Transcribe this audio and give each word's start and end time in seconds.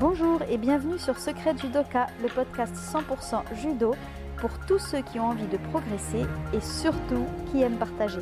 Bonjour 0.00 0.40
et 0.48 0.58
bienvenue 0.58 0.96
sur 0.96 1.18
Secret 1.18 1.58
Judoka, 1.58 2.06
le 2.22 2.28
podcast 2.28 2.72
100% 2.76 3.42
judo 3.60 3.96
pour 4.36 4.50
tous 4.68 4.78
ceux 4.78 5.00
qui 5.00 5.18
ont 5.18 5.30
envie 5.30 5.48
de 5.48 5.56
progresser 5.56 6.24
et 6.52 6.60
surtout 6.60 7.26
qui 7.50 7.62
aiment 7.62 7.78
partager. 7.78 8.20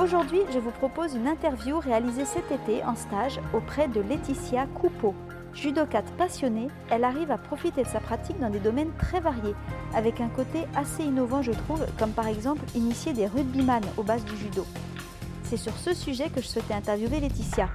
Aujourd'hui, 0.00 0.38
je 0.54 0.60
vous 0.60 0.70
propose 0.70 1.16
une 1.16 1.26
interview 1.26 1.80
réalisée 1.80 2.24
cet 2.26 2.52
été 2.52 2.84
en 2.84 2.94
stage 2.94 3.40
auprès 3.52 3.88
de 3.88 4.00
Laetitia 4.00 4.66
Coupeau. 4.66 5.16
Judokate 5.52 6.12
passionnée, 6.12 6.68
elle 6.88 7.02
arrive 7.02 7.32
à 7.32 7.38
profiter 7.38 7.82
de 7.82 7.88
sa 7.88 7.98
pratique 7.98 8.38
dans 8.38 8.50
des 8.50 8.60
domaines 8.60 8.92
très 8.98 9.18
variés, 9.18 9.56
avec 9.96 10.20
un 10.20 10.28
côté 10.28 10.60
assez 10.76 11.02
innovant 11.02 11.42
je 11.42 11.50
trouve, 11.50 11.84
comme 11.98 12.12
par 12.12 12.28
exemple 12.28 12.62
initier 12.76 13.14
des 13.14 13.26
rugbyman 13.26 13.82
aux 13.96 14.04
bases 14.04 14.24
du 14.26 14.36
judo. 14.36 14.64
C'est 15.42 15.56
sur 15.56 15.76
ce 15.76 15.92
sujet 15.92 16.30
que 16.30 16.40
je 16.40 16.46
souhaitais 16.46 16.72
interviewer 16.72 17.18
Laetitia. 17.18 17.68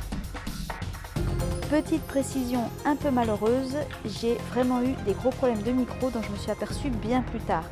Petite 1.69 2.03
précision 2.03 2.61
un 2.85 2.95
peu 2.95 3.11
malheureuse, 3.11 3.75
j'ai 4.05 4.35
vraiment 4.53 4.81
eu 4.81 4.93
des 5.05 5.11
gros 5.11 5.31
problèmes 5.31 5.61
de 5.63 5.71
micro 5.71 6.09
dont 6.09 6.21
je 6.21 6.31
me 6.31 6.37
suis 6.37 6.49
aperçue 6.49 6.89
bien 6.89 7.21
plus 7.23 7.41
tard. 7.41 7.65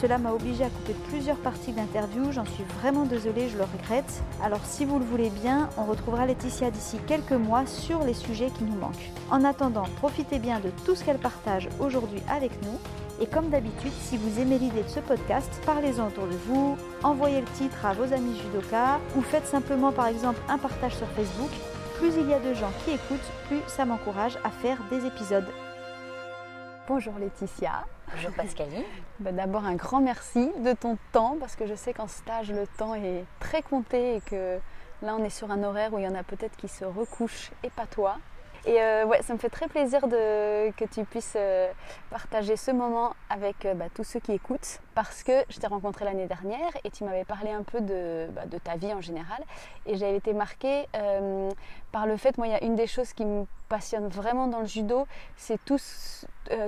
Cela 0.00 0.16
m'a 0.16 0.32
obligé 0.32 0.64
à 0.64 0.70
couper 0.70 0.94
plusieurs 1.10 1.36
parties 1.36 1.72
d'interview, 1.72 2.32
j'en 2.32 2.46
suis 2.46 2.64
vraiment 2.80 3.04
désolée, 3.04 3.50
je 3.50 3.58
le 3.58 3.64
regrette. 3.64 4.22
Alors 4.42 4.64
si 4.64 4.86
vous 4.86 4.98
le 4.98 5.04
voulez 5.04 5.28
bien, 5.28 5.68
on 5.76 5.84
retrouvera 5.84 6.24
Laetitia 6.24 6.70
d'ici 6.70 6.96
quelques 7.06 7.32
mois 7.32 7.66
sur 7.66 8.02
les 8.04 8.14
sujets 8.14 8.48
qui 8.56 8.64
nous 8.64 8.78
manquent. 8.78 9.10
En 9.30 9.44
attendant, 9.44 9.84
profitez 9.96 10.38
bien 10.38 10.58
de 10.58 10.70
tout 10.86 10.94
ce 10.94 11.04
qu'elle 11.04 11.18
partage 11.18 11.68
aujourd'hui 11.78 12.22
avec 12.34 12.52
nous. 12.62 12.78
Et 13.20 13.26
comme 13.26 13.50
d'habitude, 13.50 13.92
si 14.00 14.16
vous 14.16 14.40
aimez 14.40 14.58
l'idée 14.58 14.82
de 14.82 14.88
ce 14.88 15.00
podcast, 15.00 15.50
parlez-en 15.66 16.06
autour 16.06 16.26
de 16.26 16.36
vous, 16.46 16.78
envoyez 17.02 17.40
le 17.40 17.46
titre 17.58 17.84
à 17.84 17.92
vos 17.92 18.14
amis 18.14 18.40
judoka 18.40 18.98
ou 19.14 19.20
faites 19.20 19.46
simplement 19.46 19.92
par 19.92 20.06
exemple 20.06 20.40
un 20.48 20.56
partage 20.56 20.96
sur 20.96 21.06
Facebook 21.08 21.50
plus 22.02 22.16
il 22.16 22.28
y 22.28 22.34
a 22.34 22.40
de 22.40 22.52
gens 22.52 22.72
qui 22.84 22.90
écoutent, 22.90 23.30
plus 23.46 23.60
ça 23.68 23.84
m'encourage 23.84 24.36
à 24.42 24.50
faire 24.50 24.76
des 24.90 25.06
épisodes. 25.06 25.46
Bonjour 26.88 27.14
Laetitia. 27.16 27.84
Bonjour 28.12 28.32
Pascaline. 28.32 28.82
Bah, 29.20 29.30
d'abord 29.30 29.64
un 29.64 29.76
grand 29.76 30.00
merci 30.00 30.50
de 30.64 30.72
ton 30.72 30.98
temps 31.12 31.36
parce 31.38 31.54
que 31.54 31.64
je 31.64 31.76
sais 31.76 31.92
qu'en 31.92 32.08
stage 32.08 32.50
le 32.50 32.66
temps 32.66 32.96
est 32.96 33.24
très 33.38 33.62
compté 33.62 34.16
et 34.16 34.20
que 34.20 34.58
là 35.00 35.14
on 35.16 35.22
est 35.22 35.30
sur 35.30 35.52
un 35.52 35.62
horaire 35.62 35.94
où 35.94 35.98
il 36.00 36.04
y 36.04 36.08
en 36.08 36.16
a 36.16 36.24
peut-être 36.24 36.56
qui 36.56 36.66
se 36.66 36.84
recouchent 36.84 37.52
et 37.62 37.70
pas 37.70 37.86
toi. 37.86 38.16
Et 38.64 38.80
euh, 38.80 39.04
ouais, 39.06 39.22
ça 39.22 39.32
me 39.32 39.38
fait 39.38 39.48
très 39.48 39.68
plaisir 39.68 40.08
de, 40.08 40.72
que 40.72 40.84
tu 40.84 41.04
puisses 41.04 41.34
euh, 41.36 41.70
partager 42.10 42.56
ce 42.56 42.72
moment 42.72 43.14
avec 43.30 43.64
euh, 43.64 43.74
bah, 43.74 43.86
tous 43.94 44.04
ceux 44.04 44.18
qui 44.18 44.32
écoutent 44.32 44.80
parce 44.94 45.22
que 45.22 45.32
je 45.48 45.58
t'ai 45.58 45.66
rencontré 45.66 46.04
l'année 46.04 46.26
dernière 46.26 46.70
et 46.84 46.90
tu 46.90 47.04
m'avais 47.04 47.24
parlé 47.24 47.50
un 47.50 47.62
peu 47.62 47.80
de, 47.80 48.28
bah, 48.32 48.42
ta 48.62 48.76
vie 48.76 48.92
en 48.92 49.00
général 49.00 49.42
et 49.86 49.96
j'avais 49.96 50.16
été 50.16 50.32
marquée 50.32 50.86
par 51.92 52.06
le 52.06 52.16
fait, 52.16 52.38
moi 52.38 52.46
il 52.46 52.52
y 52.52 52.54
a 52.54 52.64
une 52.64 52.74
des 52.74 52.86
choses 52.86 53.12
qui 53.12 53.24
me 53.24 53.46
passionne 53.68 54.08
vraiment 54.08 54.46
dans 54.46 54.60
le 54.60 54.66
judo, 54.66 55.06
c'est 55.36 55.62
tout, 55.64 55.78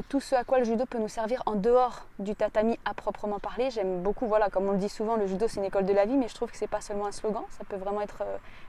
tout, 0.08 0.20
ce 0.20 0.34
à 0.34 0.44
quoi 0.44 0.58
le 0.58 0.64
judo 0.64 0.86
peut 0.86 0.98
nous 0.98 1.08
servir 1.08 1.42
en 1.46 1.54
dehors 1.54 2.06
du 2.18 2.34
tatami 2.34 2.78
à 2.84 2.94
proprement 2.94 3.38
parler. 3.38 3.70
J'aime 3.70 4.02
beaucoup, 4.02 4.26
voilà, 4.26 4.48
comme 4.48 4.68
on 4.68 4.72
le 4.72 4.78
dit 4.78 4.88
souvent, 4.88 5.16
le 5.16 5.26
judo 5.26 5.46
c'est 5.48 5.60
une 5.60 5.66
école 5.66 5.84
de 5.84 5.92
la 5.92 6.06
vie, 6.06 6.16
mais 6.16 6.28
je 6.28 6.34
trouve 6.34 6.50
que 6.50 6.56
c'est 6.56 6.66
pas 6.66 6.80
seulement 6.80 7.06
un 7.06 7.12
slogan, 7.12 7.44
ça 7.50 7.64
peut 7.68 7.76
vraiment 7.76 8.00
être 8.00 8.22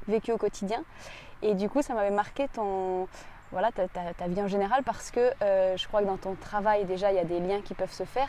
vécu 0.08 0.31
au 0.31 0.38
quotidien. 0.38 0.83
Et 1.42 1.53
du 1.53 1.70
coup, 1.70 1.81
ça 1.81 1.94
m'avait 1.94 2.11
marqué 2.11 2.48
ton, 2.48 3.08
voilà, 3.52 3.72
ta, 3.72 4.28
vie 4.28 4.42
en 4.42 4.48
général 4.48 4.84
parce 4.84 5.12
que 5.12 5.32
euh, 5.42 5.78
je 5.78 5.88
crois 5.88 6.02
que 6.02 6.08
dans 6.08 6.18
ton 6.18 6.36
travail, 6.36 6.86
déjà, 6.86 7.12
il 7.12 7.16
y 7.16 7.20
a 7.20 7.24
des 7.26 7.40
liens 7.40 7.62
qui 7.62 7.74
peuvent 7.74 7.92
se 7.92 8.04
faire. 8.04 8.28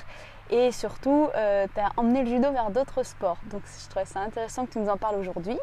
Et 0.51 0.71
surtout, 0.71 1.29
euh, 1.35 1.67
tu 1.75 1.81
as 1.81 1.91
emmené 1.97 2.23
le 2.23 2.29
judo 2.29 2.53
vers 2.53 2.71
d'autres 2.71 3.03
sports. 3.03 3.39
Donc, 3.51 3.63
je 3.65 3.89
trouvais 3.89 4.05
ça 4.05 4.21
intéressant 4.21 4.67
que 4.67 4.73
tu 4.73 4.79
nous 4.79 4.89
en 4.89 4.97
parles 4.97 5.17
aujourd'hui. 5.17 5.59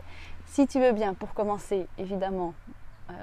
Si 0.46 0.68
tu 0.68 0.80
veux 0.80 0.92
bien, 0.92 1.14
pour 1.14 1.34
commencer, 1.34 1.88
évidemment, 1.98 2.54
euh, 3.10 3.14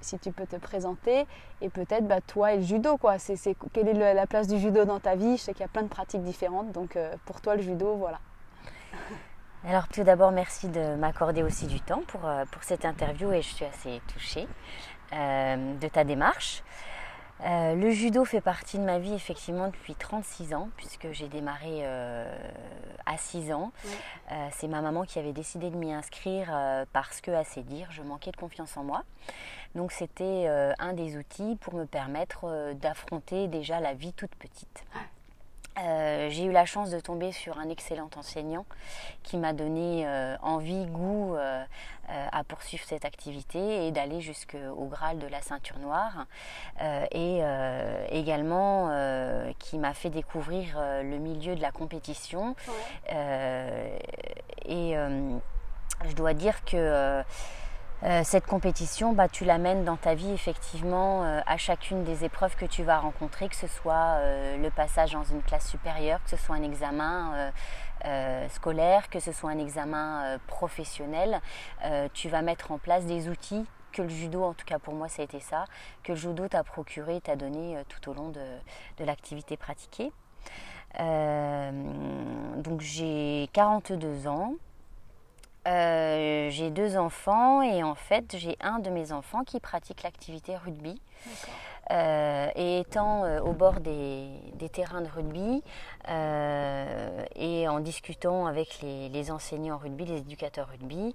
si 0.00 0.18
tu 0.18 0.32
peux 0.32 0.46
te 0.46 0.56
présenter 0.56 1.26
et 1.60 1.68
peut-être 1.68 2.06
bah, 2.06 2.20
toi 2.20 2.54
et 2.54 2.56
le 2.56 2.62
judo. 2.62 2.96
Quoi. 2.96 3.18
C'est, 3.18 3.36
quelle 3.72 3.88
est 3.88 4.14
la 4.14 4.26
place 4.26 4.48
du 4.48 4.58
judo 4.58 4.84
dans 4.84 4.98
ta 4.98 5.14
vie? 5.14 5.36
Je 5.36 5.42
sais 5.42 5.52
qu'il 5.52 5.62
y 5.62 5.64
a 5.64 5.68
plein 5.68 5.82
de 5.82 5.88
pratiques 5.88 6.22
différentes. 6.22 6.72
Donc, 6.72 6.98
pour 7.26 7.40
toi, 7.40 7.54
le 7.54 7.62
judo, 7.62 7.94
voilà. 7.94 8.18
Alors 9.68 9.88
tout 9.88 10.04
d'abord, 10.04 10.30
merci 10.30 10.68
de 10.68 10.94
m'accorder 10.94 11.42
aussi 11.42 11.66
du 11.66 11.80
temps 11.80 12.02
pour, 12.06 12.20
pour 12.52 12.62
cette 12.62 12.84
interview 12.84 13.32
et 13.32 13.42
je 13.42 13.52
suis 13.52 13.64
assez 13.64 14.00
touchée 14.12 14.46
de 15.12 15.88
ta 15.88 16.04
démarche. 16.04 16.62
Euh, 17.44 17.74
le 17.74 17.90
judo 17.90 18.24
fait 18.24 18.40
partie 18.40 18.78
de 18.78 18.82
ma 18.82 18.98
vie 18.98 19.12
effectivement 19.12 19.66
depuis 19.66 19.94
36 19.94 20.54
ans, 20.54 20.70
puisque 20.76 21.12
j'ai 21.12 21.28
démarré 21.28 21.84
à 23.04 23.16
6 23.16 23.52
ans. 23.52 23.72
c'est 24.52 24.68
ma 24.68 24.80
maman 24.80 25.04
qui 25.04 25.18
avait 25.18 25.32
décidé 25.34 25.70
de 25.70 25.76
m'y 25.76 25.92
inscrire 25.92 26.48
parce 26.92 27.20
que, 27.20 27.30
à 27.30 27.44
ses 27.44 27.62
dires, 27.62 27.88
je 27.90 28.02
manquais 28.02 28.30
de 28.30 28.36
confiance 28.36 28.76
en 28.76 28.84
moi. 28.84 29.02
Donc 29.74 29.92
c'était 29.92 30.48
un 30.78 30.94
des 30.94 31.16
outils 31.16 31.56
pour 31.60 31.74
me 31.74 31.84
permettre 31.84 32.72
d'affronter 32.74 33.48
déjà 33.48 33.80
la 33.80 33.92
vie 33.92 34.12
toute 34.14 34.34
petite. 34.36 34.84
Euh, 35.78 36.28
j'ai 36.30 36.44
eu 36.44 36.52
la 36.52 36.64
chance 36.64 36.90
de 36.90 37.00
tomber 37.00 37.32
sur 37.32 37.58
un 37.58 37.68
excellent 37.68 38.08
enseignant 38.16 38.64
qui 39.22 39.36
m'a 39.36 39.52
donné 39.52 40.06
euh, 40.06 40.36
envie, 40.40 40.86
goût 40.86 41.34
euh, 41.34 41.64
à 42.08 42.44
poursuivre 42.44 42.84
cette 42.86 43.04
activité 43.04 43.86
et 43.86 43.90
d'aller 43.90 44.20
jusqu'au 44.20 44.86
Graal 44.86 45.18
de 45.18 45.26
la 45.26 45.42
ceinture 45.42 45.78
noire. 45.78 46.26
et 47.10 47.40
également 48.10 48.90
qui 49.58 49.76
m'a 49.78 49.92
fait 49.92 50.10
découvrir 50.10 50.78
le 50.78 51.18
milieu 51.18 51.56
de 51.56 51.60
la 51.60 51.72
compétition. 51.72 52.54
et 53.10 54.94
je 56.04 56.14
dois 56.14 56.34
dire 56.34 56.64
que 56.64 57.24
euh, 58.02 58.22
cette 58.24 58.46
compétition, 58.46 59.12
bah, 59.12 59.28
tu 59.28 59.44
l'amènes 59.44 59.84
dans 59.84 59.96
ta 59.96 60.14
vie 60.14 60.30
effectivement 60.30 61.24
euh, 61.24 61.40
à 61.46 61.56
chacune 61.56 62.04
des 62.04 62.24
épreuves 62.24 62.54
que 62.54 62.66
tu 62.66 62.82
vas 62.82 62.98
rencontrer, 62.98 63.48
que 63.48 63.56
ce 63.56 63.66
soit 63.66 64.18
euh, 64.18 64.58
le 64.58 64.70
passage 64.70 65.12
dans 65.12 65.24
une 65.24 65.42
classe 65.42 65.66
supérieure, 65.68 66.22
que 66.22 66.30
ce 66.30 66.36
soit 66.36 66.56
un 66.56 66.62
examen 66.62 67.52
scolaire, 68.50 69.08
que 69.08 69.18
ce 69.18 69.32
soit 69.32 69.50
un 69.50 69.58
examen 69.58 70.38
professionnel. 70.46 71.40
tu 72.12 72.28
vas 72.28 72.40
mettre 72.42 72.70
en 72.70 72.78
place 72.78 73.04
des 73.04 73.28
outils 73.28 73.66
que 73.92 74.02
le 74.02 74.08
judo, 74.08 74.44
en 74.44 74.52
tout 74.52 74.64
cas 74.64 74.78
pour 74.78 74.94
moi 74.94 75.08
ça 75.08 75.22
a 75.22 75.24
été 75.24 75.40
ça, 75.40 75.64
que 76.04 76.12
le 76.12 76.18
judo 76.18 76.46
t'a 76.46 76.62
procuré, 76.62 77.20
t'a 77.20 77.34
donné 77.34 77.82
tout 77.88 78.10
au 78.10 78.14
long 78.14 78.28
de, 78.28 78.44
de 78.98 79.04
l'activité 79.04 79.56
pratiquée. 79.56 80.12
donc 80.98 82.80
j'ai 82.80 83.48
42 83.52 84.28
ans. 84.28 84.54
Euh, 85.66 86.48
j'ai 86.50 86.70
deux 86.70 86.96
enfants 86.96 87.60
et 87.62 87.82
en 87.82 87.96
fait 87.96 88.36
j'ai 88.38 88.56
un 88.60 88.78
de 88.78 88.88
mes 88.90 89.12
enfants 89.12 89.42
qui 89.42 89.58
pratique 89.58 90.02
l'activité 90.02 90.56
rugby. 90.56 91.00
Euh, 91.92 92.48
et 92.56 92.80
étant 92.80 93.22
euh, 93.22 93.38
au 93.40 93.52
bord 93.52 93.78
des, 93.78 94.28
terrains 94.72 95.02
de 95.02 95.08
rugby 95.08 95.62
et 96.08 97.68
en 97.68 97.78
discutant 97.78 98.46
avec 98.46 98.80
les, 98.82 99.08
les, 99.08 99.30
enseignants 99.30 99.78
rugby, 99.78 100.04
les 100.04 100.18
éducateurs 100.18 100.68
rugby, 100.68 101.14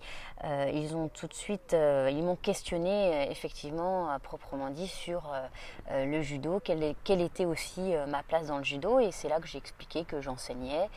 ils 0.74 0.96
ont 0.96 1.10
tout 1.10 1.28
de 1.28 1.34
suite, 1.34 1.76
ils 1.76 2.24
m'ont 2.24 2.38
questionné 2.38 3.30
effectivement 3.30 4.10
à 4.10 4.20
proprement 4.20 4.70
dit 4.70 4.88
sur 4.88 5.34
le 5.94 6.22
judo, 6.22 6.62
quelle, 6.64 6.96
quelle, 7.04 7.22
était 7.22 7.46
aussi 7.46 7.94
ma 8.08 8.24
place 8.24 8.48
dans 8.48 8.58
le 8.58 8.64
judo 8.64 9.00
et 9.00 9.12
c'est 9.12 9.28
là 9.28 9.40
que 9.40 9.48
j'ai 9.48 9.58
expliqué 9.58 10.06
que 10.06 10.22
j'enseignais 10.22 10.90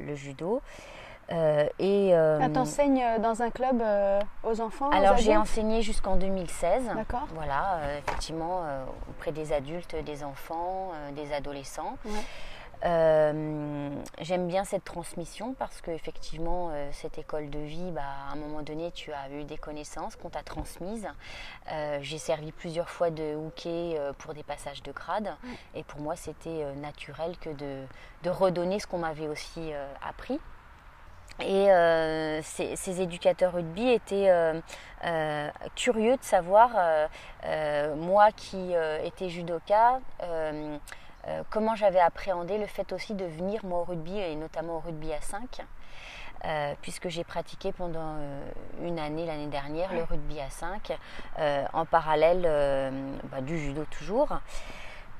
le 0.00 0.14
judo. 0.14 0.62
Euh, 1.32 1.66
et 1.78 2.10
euh, 2.14 2.38
ah, 2.42 2.48
t'enseignes 2.50 3.02
euh, 3.02 3.18
dans 3.18 3.42
un 3.42 3.50
club 3.50 3.82
aux 4.42 4.60
enfants 4.60 4.90
Alors 4.90 5.16
j'ai 5.16 5.36
enseigné 5.36 5.82
jusqu'en 5.82 6.16
2016. 6.16 6.90
D'accord. 6.94 7.26
Voilà, 7.34 7.80
effectivement 7.98 8.62
auprès 9.08 9.32
des 9.32 9.52
adultes, 9.52 9.96
des 10.04 10.24
enfants, 10.24 10.92
des 11.14 11.32
adolescents. 11.32 11.96
J'aime 12.82 14.46
bien 14.46 14.64
cette 14.64 14.84
transmission 14.84 15.54
parce 15.58 15.80
que 15.80 15.90
effectivement 15.90 16.70
cette 16.92 17.18
école 17.18 17.48
de 17.48 17.60
vie, 17.60 17.90
bah, 17.92 18.02
à 18.28 18.32
un 18.32 18.36
moment 18.36 18.62
donné, 18.62 18.90
tu 18.92 19.12
as 19.12 19.30
eu 19.30 19.44
des 19.44 19.56
connaissances 19.56 20.16
qu'on 20.16 20.30
t'a 20.30 20.42
transmises. 20.42 21.08
J'ai 22.00 22.18
servi 22.18 22.52
plusieurs 22.52 22.90
fois 22.90 23.10
de 23.10 23.34
hooké 23.34 23.98
pour 24.18 24.34
des 24.34 24.42
passages 24.42 24.82
de 24.82 24.92
grade 24.92 25.34
et 25.74 25.82
pour 25.84 26.00
moi 26.00 26.16
c'était 26.16 26.74
naturel 26.76 27.36
que 27.38 27.50
de, 27.50 27.84
de 28.22 28.30
redonner 28.30 28.78
ce 28.80 28.86
qu'on 28.86 28.98
m'avait 28.98 29.28
aussi 29.28 29.72
appris. 30.06 30.38
Et 31.40 31.70
euh, 31.70 32.40
ces, 32.42 33.00
éducateurs 33.00 33.54
rugby 33.54 33.90
étaient 33.90 34.30
euh, 34.30 34.60
euh, 35.04 35.48
curieux 35.74 36.16
de 36.16 36.22
savoir, 36.22 36.70
moi 37.96 38.30
qui 38.32 38.72
étais 39.04 39.28
judoka, 39.28 40.00
comment 41.50 41.74
j'avais 41.74 42.00
appréhendé 42.00 42.58
le 42.58 42.66
fait 42.66 42.92
aussi 42.92 43.14
de 43.14 43.24
venir 43.24 43.64
moi 43.64 43.80
au 43.80 43.84
rugby 43.84 44.18
et 44.18 44.36
notamment 44.36 44.76
au 44.76 44.80
rugby 44.80 45.12
à 45.12 45.20
5. 45.20 45.62
puisque 46.82 47.08
j'ai 47.08 47.24
pratiqué 47.24 47.72
pendant 47.72 48.16
une 48.82 48.98
année 48.98 49.26
l'année 49.26 49.48
dernière 49.48 49.92
le 49.92 50.04
rugby 50.04 50.40
à 50.40 50.50
5 50.50 50.96
en 51.72 51.84
parallèle 51.84 52.42
bah, 53.30 53.40
du 53.40 53.58
judo 53.58 53.84
toujours. 53.90 54.38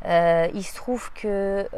Il 0.05 0.65
se 0.65 0.75
trouve 0.77 1.13
que 1.13 1.69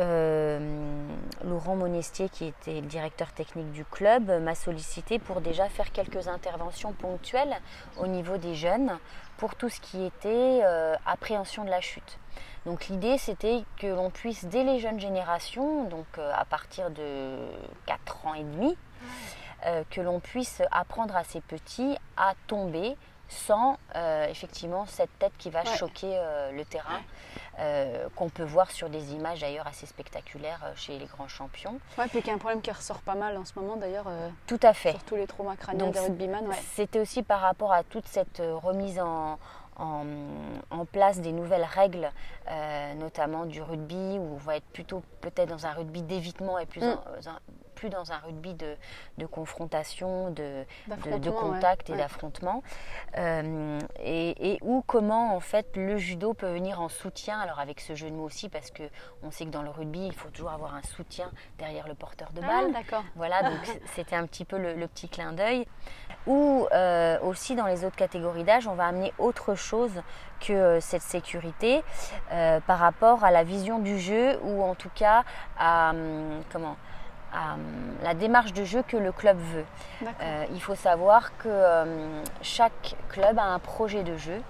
Laurent 1.44 1.76
Monestier, 1.76 2.28
qui 2.28 2.46
était 2.46 2.80
le 2.80 2.86
directeur 2.86 3.32
technique 3.32 3.70
du 3.72 3.84
club, 3.84 4.30
m'a 4.42 4.54
sollicité 4.54 5.18
pour 5.18 5.40
déjà 5.40 5.68
faire 5.68 5.92
quelques 5.92 6.28
interventions 6.28 6.92
ponctuelles 6.92 7.56
au 7.98 8.06
niveau 8.06 8.36
des 8.36 8.54
jeunes 8.54 8.98
pour 9.36 9.54
tout 9.54 9.68
ce 9.68 9.80
qui 9.80 10.04
était 10.04 10.60
euh, 10.64 10.94
appréhension 11.04 11.64
de 11.64 11.70
la 11.70 11.80
chute. 11.80 12.18
Donc 12.64 12.88
l'idée 12.88 13.18
c'était 13.18 13.64
que 13.78 13.86
l'on 13.86 14.10
puisse 14.10 14.44
dès 14.46 14.64
les 14.64 14.80
jeunes 14.80 14.98
générations, 14.98 15.84
donc 15.84 16.06
euh, 16.18 16.32
à 16.34 16.44
partir 16.44 16.90
de 16.90 17.36
4 17.86 18.26
ans 18.26 18.34
et 18.34 18.44
demi, 18.44 18.76
euh, 19.66 19.84
que 19.90 20.00
l'on 20.00 20.20
puisse 20.20 20.62
apprendre 20.70 21.16
à 21.16 21.24
ces 21.24 21.40
petits 21.40 21.96
à 22.16 22.34
tomber 22.46 22.96
sans 23.28 23.78
effectivement 24.28 24.86
cette 24.86 25.16
tête 25.18 25.32
qui 25.38 25.50
va 25.50 25.64
choquer 25.64 26.20
le 26.52 26.64
terrain. 26.64 27.00
Euh, 27.58 28.08
qu'on 28.14 28.28
peut 28.28 28.44
voir 28.44 28.70
sur 28.70 28.90
des 28.90 29.14
images 29.14 29.40
d'ailleurs 29.40 29.66
assez 29.66 29.86
spectaculaires 29.86 30.60
euh, 30.66 30.72
chez 30.74 30.98
les 30.98 31.06
grands 31.06 31.28
champions. 31.28 31.80
Ouais, 31.96 32.06
puis 32.08 32.18
qu'il 32.18 32.26
y 32.26 32.30
a 32.30 32.34
un 32.34 32.38
problème 32.38 32.60
qui 32.60 32.70
ressort 32.70 32.98
pas 32.98 33.14
mal 33.14 33.34
en 33.38 33.46
ce 33.46 33.58
moment 33.58 33.76
d'ailleurs. 33.76 34.04
Euh, 34.08 34.28
Tout 34.46 34.60
à 34.62 34.74
fait. 34.74 34.90
Sur 34.90 35.04
tous 35.04 35.16
les 35.16 35.26
traumas 35.26 35.56
crâniens 35.56 35.86
des 35.86 35.98
rugbyman. 35.98 36.46
C'était 36.74 37.00
aussi 37.00 37.22
par 37.22 37.40
rapport 37.40 37.72
à 37.72 37.82
toute 37.82 38.06
cette 38.08 38.42
remise 38.62 39.00
en, 39.00 39.38
en, 39.78 40.84
place 40.84 41.20
des 41.20 41.32
nouvelles 41.32 41.64
règles, 41.64 42.10
notamment 42.96 43.46
du 43.46 43.62
rugby, 43.62 44.18
où 44.18 44.34
on 44.34 44.36
va 44.36 44.56
être 44.56 44.66
plutôt 44.66 45.02
peut-être 45.22 45.48
dans 45.48 45.64
un 45.64 45.72
rugby 45.72 46.02
d'évitement 46.02 46.58
et 46.58 46.66
plus 46.66 46.82
mm 46.82 46.98
plus 47.76 47.90
dans 47.90 48.10
un 48.10 48.18
rugby 48.18 48.54
de, 48.54 48.74
de 49.18 49.26
confrontation, 49.26 50.30
de, 50.30 50.64
de, 50.88 51.30
contact 51.30 51.90
et 51.90 51.96
d'affrontement. 51.96 52.64
Euh, 53.16 53.78
et, 54.00 54.54
et, 54.54 54.58
où 54.62 54.82
comment 54.86 55.36
en 55.36 55.40
fait 55.40 55.76
le 55.76 55.98
judo 55.98 56.34
peut 56.34 56.50
venir 56.50 56.80
en 56.80 56.88
soutien, 56.88 57.38
alors 57.38 57.60
avec 57.60 57.80
ce 57.80 57.94
jeu 57.94 58.10
de 58.10 58.14
mots 58.14 58.24
aussi, 58.24 58.48
parce 58.48 58.70
que 58.70 58.82
on 59.22 59.30
sait 59.30 59.44
que 59.44 59.50
dans 59.50 59.62
le 59.62 59.70
rugby, 59.70 60.06
il 60.06 60.14
faut 60.14 60.30
toujours 60.30 60.50
avoir 60.50 60.74
un 60.74 60.82
soutien 60.82 61.30
derrière 61.58 61.86
le 61.86 61.94
porteur 61.94 62.32
de 62.32 62.40
ah, 62.42 62.46
balle. 62.46 62.72
d'accord. 62.72 63.04
Voilà, 63.14 63.42
donc 63.42 63.60
c'était 63.94 64.16
un 64.16 64.26
petit 64.26 64.44
peu 64.44 64.58
le, 64.58 64.86
petit 64.88 65.08
clin 65.08 65.32
d'œil. 65.32 65.66
Ou 66.26 66.66
euh, 66.72 67.20
aussi 67.20 67.54
dans 67.54 67.66
les 67.66 67.84
autres 67.84 67.96
catégories 67.96 68.44
d'âge, 68.44 68.66
on 68.66 68.74
va 68.74 68.86
amener 68.86 69.12
autre 69.18 69.54
chose 69.54 70.02
que 70.40 70.52
euh, 70.52 70.80
cette 70.80 71.02
sécurité 71.02 71.82
par 72.66 72.78
rapport 72.78 73.22
à 73.22 73.30
la 73.30 73.44
vision 73.44 73.78
du 73.78 73.98
jeu 73.98 74.38
ou 74.42 74.62
en 74.62 74.74
tout 74.74 74.90
cas 74.94 75.24
à 75.58 75.90
hum, 75.90 76.42
comment 77.36 77.58
la 78.02 78.14
démarche 78.14 78.52
de 78.52 78.64
jeu 78.64 78.82
que 78.82 78.96
le 78.96 79.12
club 79.12 79.38
veut. 79.38 79.64
Euh, 80.20 80.46
il 80.52 80.62
faut 80.62 80.74
savoir 80.74 81.36
que 81.38 81.48
euh, 81.48 82.22
chaque 82.42 82.96
club 83.08 83.38
a 83.38 83.44
un 83.44 83.58
projet 83.58 84.02
de 84.02 84.16
jeu 84.16 84.40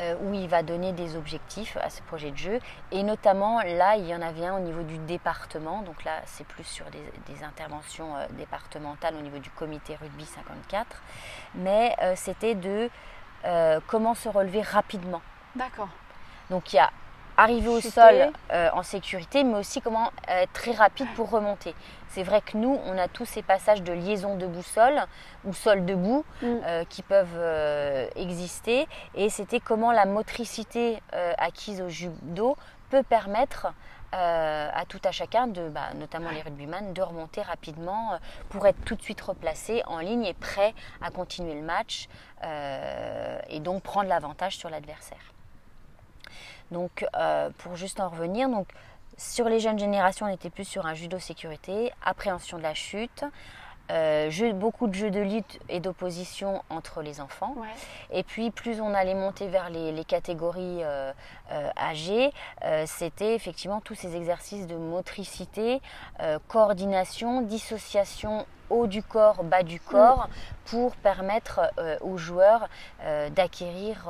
euh, 0.00 0.14
où 0.22 0.34
il 0.34 0.48
va 0.48 0.62
donner 0.62 0.92
des 0.92 1.16
objectifs 1.16 1.76
à 1.80 1.90
ce 1.90 2.02
projet 2.02 2.30
de 2.30 2.36
jeu. 2.36 2.58
Et 2.90 3.02
notamment, 3.02 3.60
là, 3.62 3.96
il 3.96 4.06
y 4.06 4.14
en 4.14 4.22
avait 4.22 4.46
un 4.46 4.56
au 4.56 4.60
niveau 4.60 4.82
du 4.82 4.98
département. 4.98 5.82
Donc 5.82 6.04
là, 6.04 6.20
c'est 6.26 6.46
plus 6.46 6.64
sur 6.64 6.86
des, 6.90 7.44
interventions 7.44 8.14
départementales 8.30 9.14
au 9.16 9.22
niveau 9.22 9.38
du 9.38 9.50
comité 9.50 9.96
rugby 9.96 10.24
54. 10.24 11.02
Mais 11.56 11.96
c'était 12.16 12.54
de 12.54 12.88
comment 13.86 14.14
se 14.14 14.28
relever 14.28 14.62
rapidement. 14.62 15.22
D'accord. 15.56 15.88
Donc 16.50 16.72
il 16.72 16.76
y 16.76 16.78
a 16.78 16.90
arriver 17.36 17.68
au 17.68 17.80
sol 17.80 18.32
euh, 18.52 18.68
en 18.72 18.82
sécurité, 18.82 19.44
mais 19.44 19.58
aussi 19.58 19.80
comment 19.80 20.10
être 20.28 20.52
très 20.52 20.72
rapide 20.72 21.08
pour 21.14 21.30
remonter. 21.30 21.74
C'est 22.08 22.22
vrai 22.22 22.42
que 22.42 22.58
nous, 22.58 22.78
on 22.84 22.98
a 22.98 23.08
tous 23.08 23.24
ces 23.24 23.42
passages 23.42 23.82
de 23.82 23.92
liaison 23.92 24.36
debout-sol 24.36 25.00
ou 25.44 25.54
sol 25.54 25.86
debout 25.86 26.24
mm. 26.42 26.46
euh, 26.46 26.84
qui 26.88 27.02
peuvent 27.02 27.28
euh, 27.36 28.06
exister. 28.16 28.86
Et 29.14 29.30
c'était 29.30 29.60
comment 29.60 29.92
la 29.92 30.04
motricité 30.04 31.02
acquise 31.38 31.80
au 31.80 31.88
judo 31.88 32.56
peut 32.90 33.02
permettre 33.02 33.68
à 34.14 34.84
tout 34.88 35.00
à 35.04 35.10
chacun, 35.10 35.46
de, 35.46 35.70
bah, 35.70 35.94
notamment 35.94 36.28
les 36.30 36.42
rugbyman, 36.42 36.92
de 36.92 37.00
remonter 37.00 37.40
rapidement 37.40 38.18
pour 38.50 38.66
être 38.66 38.84
tout 38.84 38.94
de 38.94 39.00
suite 39.00 39.22
replacé 39.22 39.82
en 39.86 40.00
ligne 40.00 40.26
et 40.26 40.34
prêt 40.34 40.74
à 41.00 41.10
continuer 41.10 41.54
le 41.54 41.62
match 41.62 42.08
et 43.48 43.60
donc 43.60 43.82
prendre 43.82 44.10
l'avantage 44.10 44.58
sur 44.58 44.68
l'adversaire. 44.68 45.31
Donc, 46.72 47.04
euh, 47.14 47.50
pour 47.58 47.76
juste 47.76 48.00
en 48.00 48.08
revenir, 48.08 48.48
donc, 48.48 48.66
sur 49.18 49.48
les 49.48 49.60
jeunes 49.60 49.78
générations, 49.78 50.26
on 50.26 50.30
était 50.30 50.50
plus 50.50 50.64
sur 50.64 50.86
un 50.86 50.94
judo 50.94 51.18
sécurité, 51.18 51.92
appréhension 52.04 52.56
de 52.56 52.62
la 52.62 52.74
chute, 52.74 53.24
euh, 53.90 54.52
beaucoup 54.54 54.86
de 54.86 54.94
jeux 54.94 55.10
de 55.10 55.20
lutte 55.20 55.60
et 55.68 55.80
d'opposition 55.80 56.62
entre 56.70 57.02
les 57.02 57.20
enfants. 57.20 57.54
Et 58.10 58.22
puis, 58.22 58.50
plus 58.50 58.80
on 58.80 58.94
allait 58.94 59.14
monter 59.14 59.48
vers 59.48 59.68
les, 59.68 60.04
catégories 60.04 60.82
euh, 60.82 61.12
âgées, 61.76 62.32
c'était 62.86 63.34
effectivement 63.34 63.80
tous 63.80 63.94
ces 63.94 64.16
exercices 64.16 64.66
de 64.66 64.76
motricité, 64.76 65.82
coordination, 66.48 67.42
dissociation 67.42 68.46
haut 68.70 68.86
du 68.86 69.02
corps, 69.02 69.44
bas 69.44 69.62
du 69.62 69.78
corps, 69.78 70.30
pour 70.64 70.96
permettre 70.96 71.60
aux 72.00 72.16
joueurs 72.16 72.68
d'acquérir 73.34 74.08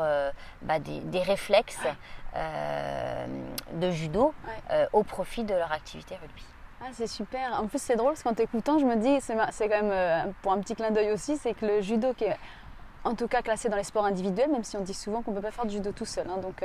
bah, 0.62 0.79
des, 0.79 1.23
réflexes. 1.23 1.88
Euh, 2.34 3.26
de 3.75 3.90
judo 3.90 4.32
euh, 4.70 4.87
au 4.93 5.02
profit 5.02 5.44
de 5.44 5.55
leur 5.55 5.70
activité 5.70 6.14
rugby. 6.17 6.44
Ah, 6.81 6.87
c'est 6.93 7.06
super. 7.06 7.61
En 7.61 7.67
plus, 7.67 7.81
c'est 7.81 7.96
drôle 7.96 8.12
parce 8.12 8.23
qu'en 8.23 8.34
t'écoutant, 8.34 8.79
je 8.79 8.87
me 8.87 8.96
dis, 8.96 9.20
c'est 9.20 9.34
quand 9.69 9.82
même 9.82 9.90
euh, 9.90 10.25
pour 10.40 10.52
un 10.52 10.61
petit 10.61 10.75
clin 10.75 10.90
d'œil 10.90 11.11
aussi, 11.12 11.37
c'est 11.37 11.52
que 11.55 11.67
le 11.67 11.81
judo 11.82 12.14
qui 12.14 12.25
est 12.25 12.37
en 13.05 13.14
tout 13.14 13.29
cas 13.29 13.43
classé 13.43 13.69
dans 13.69 13.76
les 13.76 13.84
sports 13.84 14.05
individuels, 14.05 14.50
même 14.50 14.64
si 14.64 14.76
on 14.76 14.81
dit 14.81 14.94
souvent 14.94 15.23
qu'on 15.23 15.32
ne 15.32 15.37
peut 15.37 15.43
pas 15.43 15.50
faire 15.50 15.67
du 15.67 15.75
judo 15.76 15.93
tout 15.93 16.05
seul. 16.05 16.26
Hein, 16.31 16.38
donc 16.38 16.64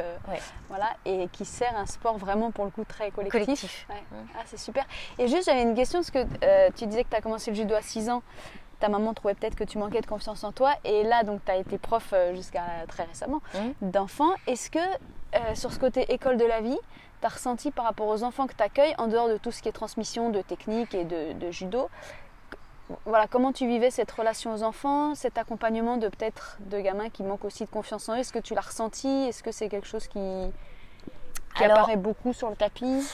voilà, 0.69 0.89
et 1.05 1.27
qui 1.31 1.43
sert 1.43 1.75
un 1.75 1.85
sport 1.85 2.17
vraiment 2.17 2.51
pour 2.51 2.63
le 2.65 2.71
coup 2.71 2.85
très 2.85 3.11
collectif. 3.11 3.87
Mmh. 3.89 4.15
Ah, 4.35 4.43
c'est 4.45 4.59
super. 4.59 4.85
Et 5.17 5.27
juste, 5.27 5.45
j'avais 5.45 5.63
une 5.63 5.75
question 5.75 5.99
parce 5.99 6.11
que 6.11 6.69
tu 6.71 6.85
disais 6.85 7.03
que 7.03 7.09
tu 7.09 7.15
as 7.15 7.21
commencé 7.21 7.51
le 7.51 7.57
judo 7.57 7.73
à 7.75 7.81
6 7.81 8.09
ans. 8.09 8.21
Ta 8.79 8.89
maman 8.89 9.15
trouvait 9.15 9.33
peut-être 9.33 9.55
que 9.55 9.63
tu 9.63 9.79
manquais 9.79 10.01
de 10.01 10.05
confiance 10.05 10.43
en 10.43 10.51
toi. 10.51 10.73
Et 10.83 11.03
là, 11.03 11.23
donc, 11.23 11.43
tu 11.43 11.51
as 11.51 11.57
été 11.57 11.79
prof 11.79 12.13
jusqu'à 12.33 12.63
très 12.87 13.03
récemment 13.03 13.41
mmh. 13.55 13.89
d'enfants. 13.89 14.33
Est-ce 14.45 14.69
que 14.69 14.79
euh, 15.35 15.55
sur 15.55 15.71
ce 15.71 15.79
côté 15.79 16.11
école 16.13 16.37
de 16.37 16.45
la 16.45 16.61
vie, 16.61 16.77
tu 17.21 17.25
as 17.25 17.29
ressenti 17.29 17.71
par 17.71 17.85
rapport 17.85 18.07
aux 18.07 18.23
enfants 18.23 18.47
que 18.47 18.53
tu 18.53 18.63
accueilles, 18.63 18.95
en 18.97 19.07
dehors 19.07 19.27
de 19.27 19.37
tout 19.37 19.51
ce 19.51 19.61
qui 19.61 19.69
est 19.69 19.73
transmission 19.73 20.29
de 20.29 20.41
technique 20.41 20.93
et 20.93 21.03
de, 21.03 21.51
judo, 21.51 21.89
voilà, 23.05 23.27
comment 23.27 23.51
tu 23.51 23.67
vivais 23.67 23.91
cette 23.91 24.11
relation 24.11 24.53
aux 24.53 24.63
enfants, 24.63 25.13
cet 25.13 25.37
accompagnement 25.37 25.97
de 25.97 26.07
peut-être 26.07 26.57
de 26.61 26.79
gamins 26.79 27.09
qui 27.09 27.23
manquent 27.23 27.43
aussi 27.43 27.65
de 27.65 27.69
confiance 27.69 28.07
en 28.07 28.15
eux 28.15 28.19
Est-ce 28.19 28.31
que 28.31 28.39
tu 28.39 28.53
l'as 28.53 28.61
ressenti? 28.61 29.07
Est-ce 29.07 29.43
que 29.43 29.51
c'est 29.51 29.67
quelque 29.67 29.87
chose 29.87 30.07
qui, 30.07 30.19
apparaît 31.55 31.97
beaucoup 31.97 32.31
sur 32.31 32.49
le 32.49 32.55
tapis? 32.55 33.05